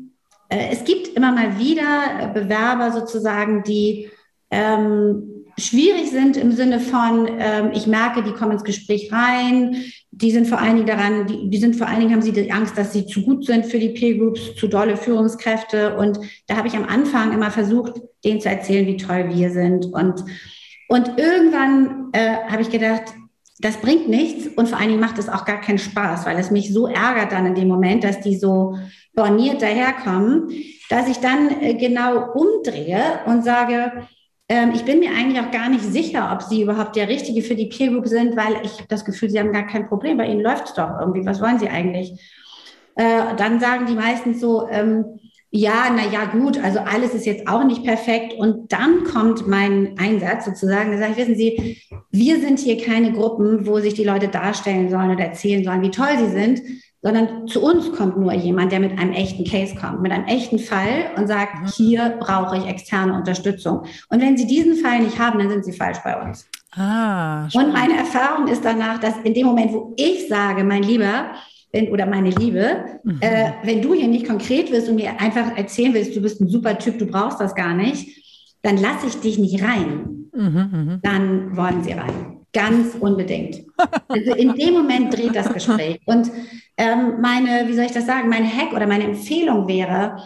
es 0.49 0.85
gibt 0.85 1.09
immer 1.09 1.33
mal 1.33 1.59
wieder 1.59 2.31
Bewerber 2.33 2.93
sozusagen, 2.93 3.63
die 3.65 4.11
ähm, 4.51 5.37
schwierig 5.59 6.11
sind 6.11 6.37
im 6.37 6.53
Sinne 6.53 6.81
von, 6.81 7.29
ähm, 7.39 7.71
ich 7.73 7.87
merke, 7.87 8.23
die 8.23 8.33
kommen 8.33 8.53
ins 8.53 8.65
Gespräch 8.65 9.11
rein, 9.13 9.77
die 10.11 10.31
sind 10.31 10.47
vor 10.47 10.59
allen 10.59 10.77
Dingen 10.77 10.87
daran, 10.87 11.27
die, 11.27 11.51
die 11.51 11.59
sind 11.59 11.77
vor 11.77 11.89
allen 11.89 12.01
Dingen, 12.01 12.13
haben 12.13 12.23
sie 12.23 12.33
die 12.33 12.53
Angst, 12.53 12.77
dass 12.77 12.93
sie 12.93 13.07
zu 13.07 13.23
gut 13.23 13.47
sind 13.47 13.67
für 13.67 13.79
die 13.79 13.91
Peer 13.91 14.17
Groups, 14.17 14.55
zu 14.57 14.69
dolle 14.69 14.97
Führungskräfte. 14.97 15.97
Und 15.97 16.19
da 16.47 16.57
habe 16.57 16.69
ich 16.69 16.75
am 16.75 16.85
Anfang 16.85 17.33
immer 17.33 17.51
versucht, 17.51 18.01
denen 18.25 18.41
zu 18.41 18.49
erzählen, 18.49 18.87
wie 18.87 18.97
toll 18.97 19.31
wir 19.31 19.51
sind. 19.51 19.87
Und, 19.87 20.25
und 20.89 21.19
irgendwann 21.19 22.11
äh, 22.13 22.37
habe 22.49 22.63
ich 22.63 22.71
gedacht, 22.71 23.03
das 23.59 23.79
bringt 23.79 24.09
nichts 24.09 24.49
und 24.49 24.69
vor 24.69 24.79
allen 24.79 24.89
Dingen 24.89 25.01
macht 25.01 25.19
es 25.19 25.31
auch 25.31 25.47
gar 25.47 25.61
keinen 25.63 25.79
Spaß, 25.79 26.27
weil 26.27 26.39
es 26.39 26.51
mich 26.51 26.73
so 26.73 26.87
ärgert 26.87 27.33
dann 27.33 27.47
in 27.47 27.55
dem 27.55 27.69
Moment, 27.69 28.05
dass 28.05 28.21
die 28.21 28.37
so 28.37 28.77
borniert 29.17 29.63
daherkommen, 29.63 30.51
dass 30.91 31.09
ich 31.09 31.19
dann 31.19 31.63
äh, 31.63 31.75
genau 31.75 32.33
umdrehe 32.33 33.21
und 33.25 33.43
sage, 33.43 34.07
ähm, 34.49 34.73
ich 34.75 34.85
bin 34.85 35.01
mir 35.01 35.11
eigentlich 35.11 35.41
auch 35.41 35.51
gar 35.51 35.69
nicht 35.69 35.83
sicher, 35.83 36.31
ob 36.33 36.43
sie 36.43 36.63
überhaupt 36.63 36.95
der 36.95 37.09
Richtige 37.09 37.43
für 37.43 37.57
die 37.57 37.67
Peer 37.67 37.91
Group 37.91 38.07
sind, 38.07 38.37
weil 38.37 38.61
ich 38.63 38.85
das 38.89 39.05
Gefühl, 39.05 39.31
sie 39.31 39.41
haben 39.41 39.53
gar 39.53 39.67
kein 39.67 39.89
Problem. 39.89 40.19
Bei 40.19 40.27
ihnen 40.27 40.43
läuft 40.43 40.67
es 40.67 40.75
doch 40.75 41.01
irgendwie. 41.01 41.27
Was 41.27 41.41
wollen 41.41 41.59
sie 41.59 41.69
eigentlich? 41.69 42.13
Äh, 42.95 43.35
dann 43.37 43.59
sagen 43.59 43.87
die 43.87 43.95
meistens 43.95 44.41
so, 44.41 44.69
ähm, 44.69 45.19
ja, 45.51 45.87
na 45.91 46.05
ja, 46.13 46.27
gut, 46.27 46.63
also 46.63 46.81
alles 46.81 47.15
ist 47.15 47.25
jetzt 47.25 47.49
auch 47.49 47.65
nicht 47.65 47.85
perfekt. 47.85 48.35
Und 48.35 48.73
dann 48.73 49.05
kommt 49.05 49.49
mein 49.49 49.95
Einsatz 49.99 50.45
sozusagen, 50.45 50.93
da 50.93 50.99
sage 50.99 51.13
ich, 51.13 51.19
wissen 51.19 51.37
Sie, 51.37 51.81
wir 52.11 52.41
sind 52.41 52.59
hier 52.59 52.77
keine 52.77 53.13
Gruppen, 53.13 53.67
wo 53.67 53.81
sich 53.81 53.95
die 53.95 54.05
Leute 54.05 54.29
darstellen 54.29 54.91
sollen 54.91 55.11
oder 55.11 55.25
erzählen 55.25 55.65
sollen, 55.65 55.83
wie 55.83 55.91
toll 55.91 56.19
sie 56.19 56.31
sind, 56.31 56.61
sondern 57.07 57.47
zu 57.47 57.63
uns 57.63 57.93
kommt 57.93 58.19
nur 58.19 58.33
jemand, 58.33 58.73
der 58.73 58.81
mit 58.81 58.99
einem 58.99 59.13
echten 59.13 59.45
Case 59.45 59.77
kommt, 59.77 60.03
mit 60.03 60.11
einem 60.11 60.25
echten 60.25 60.59
Fall 60.59 61.13
und 61.17 61.29
sagt, 61.29 61.63
mhm. 61.63 61.67
hier 61.69 62.17
brauche 62.19 62.57
ich 62.59 62.67
externe 62.67 63.15
Unterstützung. 63.15 63.85
Und 64.09 64.21
wenn 64.21 64.37
Sie 64.37 64.45
diesen 64.45 64.75
Fall 64.75 65.03
nicht 65.03 65.17
haben, 65.17 65.39
dann 65.39 65.49
sind 65.49 65.65
Sie 65.65 65.73
falsch 65.73 65.99
bei 66.03 66.21
uns. 66.21 66.49
Ah, 66.73 67.45
und 67.55 67.73
meine 67.73 67.97
Erfahrung 67.97 68.49
ist 68.49 68.65
danach, 68.65 68.99
dass 68.99 69.15
in 69.23 69.35
dem 69.35 69.47
Moment, 69.47 69.73
wo 69.73 69.95
ich 69.97 70.27
sage, 70.27 70.65
mein 70.65 70.83
Lieber, 70.83 71.27
wenn, 71.73 71.91
oder 71.91 72.07
meine 72.07 72.31
Liebe, 72.31 72.99
mhm. 73.05 73.19
äh, 73.21 73.53
wenn 73.63 73.83
du 73.83 73.95
hier 73.95 74.09
nicht 74.09 74.27
konkret 74.27 74.73
wirst 74.73 74.89
und 74.89 74.97
mir 74.97 75.21
einfach 75.21 75.57
erzählen 75.57 75.95
willst, 75.95 76.17
du 76.17 76.21
bist 76.21 76.41
ein 76.41 76.49
super 76.49 76.77
Typ, 76.77 76.99
du 76.99 77.07
brauchst 77.07 77.41
das 77.41 77.55
gar 77.55 77.75
nicht, 77.75 78.21
dann 78.63 78.79
lasse 78.79 79.07
ich 79.07 79.21
dich 79.21 79.39
nicht 79.39 79.63
rein. 79.63 80.29
Mhm, 80.35 80.71
mhm. 80.73 80.99
dann 81.03 81.57
wollen 81.57 81.85
sie 81.85 81.93
rein. 81.93 82.36
Ganz 82.57 82.95
unbedingt. 82.99 83.65
Also 84.09 84.35
in 84.35 84.55
dem 84.55 84.73
Moment 84.73 85.15
dreht 85.15 85.37
das 85.37 85.53
Gespräch. 85.53 86.01
Und 86.07 86.31
ähm, 86.79 87.21
meine, 87.21 87.69
wie 87.69 87.75
soll 87.75 87.85
ich 87.85 87.93
das 87.93 88.07
sagen, 88.07 88.31
mein 88.31 88.47
Hack 88.47 88.73
oder 88.73 88.87
meine 88.87 89.05
Empfehlung 89.05 89.69
wäre, 89.69 90.23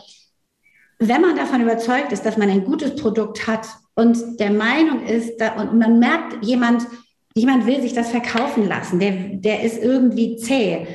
wenn 1.01 1.23
man 1.23 1.35
davon 1.35 1.61
überzeugt 1.61 2.13
ist, 2.13 2.25
dass 2.25 2.37
man 2.37 2.49
ein 2.49 2.65
gutes 2.65 2.95
Produkt 2.95 3.49
hat 3.49 3.67
und 3.95 4.39
der 4.39 4.53
Meinung 4.53 5.05
ist, 5.07 5.39
da, 5.41 5.61
und 5.61 5.77
man 5.77 5.99
merkt, 5.99 6.45
jemand, 6.45 6.87
jemand 7.35 7.67
will 7.67 7.81
sich 7.81 7.95
das 7.95 8.11
verkaufen 8.11 8.69
lassen, 8.69 9.01
der, 9.01 9.11
der 9.11 9.65
ist 9.65 9.83
irgendwie 9.83 10.37
zäh, 10.37 10.87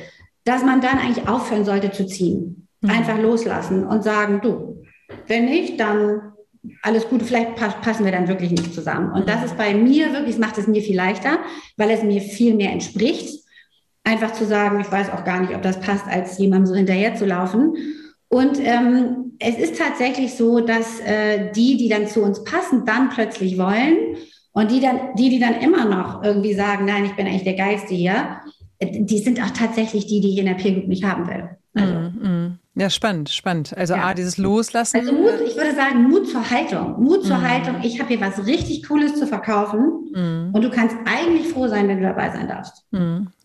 dass 0.44 0.64
man 0.64 0.80
dann 0.80 0.98
eigentlich 0.98 1.28
aufhören 1.28 1.66
sollte 1.66 1.90
zu 1.90 2.06
ziehen. 2.06 2.66
Mhm. 2.80 2.90
Einfach 2.90 3.18
loslassen 3.18 3.86
und 3.86 4.02
sagen, 4.02 4.40
du, 4.42 4.84
wenn 5.26 5.44
nicht, 5.44 5.78
dann 5.80 6.32
alles 6.82 7.08
Gute, 7.08 7.24
vielleicht 7.24 7.56
passen 7.56 8.04
wir 8.04 8.12
dann 8.12 8.28
wirklich 8.28 8.50
nicht 8.50 8.74
zusammen. 8.74 9.12
Und 9.12 9.28
das 9.28 9.44
ist 9.44 9.56
bei 9.56 9.74
mir 9.74 10.12
wirklich, 10.12 10.38
macht 10.38 10.58
es 10.58 10.66
mir 10.66 10.82
viel 10.82 10.96
leichter, 10.96 11.38
weil 11.76 11.90
es 11.90 12.02
mir 12.02 12.20
viel 12.20 12.54
mehr 12.54 12.72
entspricht. 12.72 13.44
Einfach 14.04 14.32
zu 14.32 14.46
sagen, 14.46 14.80
ich 14.80 14.90
weiß 14.90 15.10
auch 15.10 15.24
gar 15.24 15.40
nicht, 15.40 15.54
ob 15.54 15.62
das 15.62 15.80
passt, 15.80 16.06
als 16.06 16.38
jemandem 16.38 16.66
so 16.66 16.74
hinterher 16.74 17.14
zu 17.14 17.26
laufen. 17.26 17.76
Und 18.28 18.58
ähm, 18.60 19.32
es 19.38 19.56
ist 19.58 19.78
tatsächlich 19.78 20.34
so, 20.34 20.60
dass 20.60 21.00
äh, 21.00 21.52
die, 21.52 21.76
die 21.76 21.88
dann 21.88 22.06
zu 22.06 22.22
uns 22.22 22.44
passen, 22.44 22.84
dann 22.84 23.10
plötzlich 23.10 23.58
wollen 23.58 24.16
und 24.52 24.70
die 24.70 24.80
dann, 24.80 25.14
die, 25.16 25.28
die 25.28 25.38
dann 25.38 25.60
immer 25.60 25.84
noch 25.84 26.22
irgendwie 26.22 26.54
sagen, 26.54 26.86
nein, 26.86 27.04
ich 27.04 27.14
bin 27.14 27.26
eigentlich 27.26 27.44
der 27.44 27.54
Geilste 27.54 27.94
hier, 27.94 28.40
äh, 28.78 29.04
die 29.04 29.18
sind 29.18 29.40
auch 29.42 29.50
tatsächlich 29.50 30.06
die, 30.06 30.20
die 30.20 30.30
ich 30.30 30.38
in 30.38 30.46
der 30.46 30.54
Peer 30.54 30.72
Group 30.72 30.88
nicht 30.88 31.04
haben 31.04 31.28
will. 31.28 31.50
Also. 31.76 31.94
Mm, 31.94 32.22
mm. 32.22 32.58
Ja, 32.74 32.90
spannend, 32.90 33.30
spannend. 33.30 33.76
Also 33.76 33.94
ja. 33.94 34.04
A, 34.04 34.14
dieses 34.14 34.36
Loslassen. 34.38 34.98
Also 34.98 35.12
Mut, 35.12 35.40
ich 35.46 35.56
würde 35.56 35.74
sagen, 35.74 36.02
Mut 36.04 36.28
zur 36.28 36.48
Haltung. 36.50 37.02
Mut 37.02 37.24
zur 37.24 37.38
mm. 37.38 37.48
Haltung. 37.48 37.76
Ich 37.82 37.98
habe 38.00 38.08
hier 38.08 38.20
was 38.20 38.46
richtig 38.46 38.86
Cooles 38.86 39.14
zu 39.14 39.26
verkaufen 39.26 40.10
mm. 40.12 40.54
und 40.54 40.62
du 40.62 40.70
kannst 40.70 40.96
eigentlich 41.06 41.48
froh 41.48 41.68
sein, 41.68 41.88
wenn 41.88 41.98
du 41.98 42.04
dabei 42.04 42.30
sein 42.30 42.48
darfst. 42.48 42.84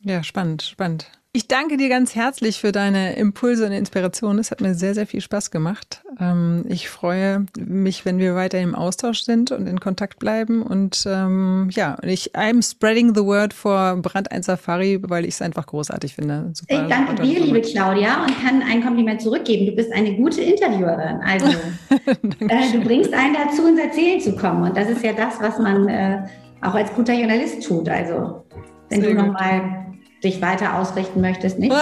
Ja, 0.03 0.23
spannend, 0.23 0.63
spannend. 0.63 1.11
Ich 1.33 1.47
danke 1.47 1.77
dir 1.77 1.87
ganz 1.87 2.13
herzlich 2.13 2.59
für 2.59 2.73
deine 2.73 3.15
Impulse 3.15 3.65
und 3.65 3.71
Inspiration. 3.71 4.37
Es 4.37 4.51
hat 4.51 4.59
mir 4.59 4.75
sehr, 4.75 4.93
sehr 4.93 5.07
viel 5.07 5.21
Spaß 5.21 5.49
gemacht. 5.49 6.03
Ähm, 6.19 6.65
ich 6.67 6.89
freue 6.89 7.45
mich, 7.57 8.03
wenn 8.03 8.17
wir 8.17 8.35
weiter 8.35 8.59
im 8.59 8.75
Austausch 8.75 9.21
sind 9.21 9.49
und 9.51 9.65
in 9.65 9.79
Kontakt 9.79 10.19
bleiben. 10.19 10.61
Und 10.61 11.05
ähm, 11.07 11.69
ja, 11.71 11.95
ich 12.03 12.35
I'm 12.35 12.61
spreading 12.61 13.15
the 13.15 13.23
word 13.23 13.53
for 13.53 13.95
Brand 14.01 14.29
1 14.29 14.45
Safari, 14.45 14.99
weil 15.03 15.23
ich 15.23 15.35
es 15.35 15.41
einfach 15.41 15.67
großartig 15.67 16.15
finde. 16.15 16.51
Super, 16.51 16.83
ich 16.83 16.89
danke 16.89 17.23
dir, 17.23 17.39
liebe 17.39 17.61
Claudia, 17.61 18.25
und 18.25 18.43
kann 18.43 18.61
ein 18.61 18.83
Kompliment 18.83 19.21
zurückgeben. 19.21 19.67
Du 19.67 19.71
bist 19.71 19.93
eine 19.93 20.13
gute 20.17 20.41
Interviewerin. 20.41 21.21
Also 21.25 21.45
äh, 22.09 22.71
du 22.73 22.81
bringst 22.81 23.13
einen 23.13 23.35
dazu, 23.35 23.69
ins 23.69 23.79
Erzählen 23.79 24.19
zu 24.19 24.35
kommen. 24.35 24.63
Und 24.63 24.75
das 24.75 24.89
ist 24.89 25.01
ja 25.01 25.13
das, 25.13 25.39
was 25.39 25.57
man 25.59 25.87
äh, 25.87 26.23
auch 26.61 26.73
als 26.73 26.93
guter 26.93 27.13
Journalist 27.13 27.65
tut. 27.65 27.87
Also 27.87 28.43
wenn 28.89 28.99
sehr 28.99 29.11
du 29.11 29.15
nochmal 29.15 29.90
dich 30.23 30.41
weiter 30.41 30.77
ausrichten 30.77 31.21
möchtest, 31.21 31.59
nicht? 31.59 31.71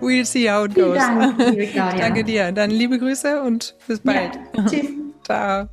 we'll 0.00 0.24
see 0.24 0.50
how 0.50 0.64
it 0.64 0.74
goes. 0.74 0.98
Dank, 0.98 1.38
Danke 1.98 2.24
dir. 2.24 2.52
Dann 2.52 2.70
liebe 2.70 2.98
Grüße 2.98 3.42
und 3.42 3.74
bis 3.86 4.00
bald. 4.00 4.38
Ja, 4.56 4.64
tschüss. 4.64 4.86
Ciao. 5.24 5.68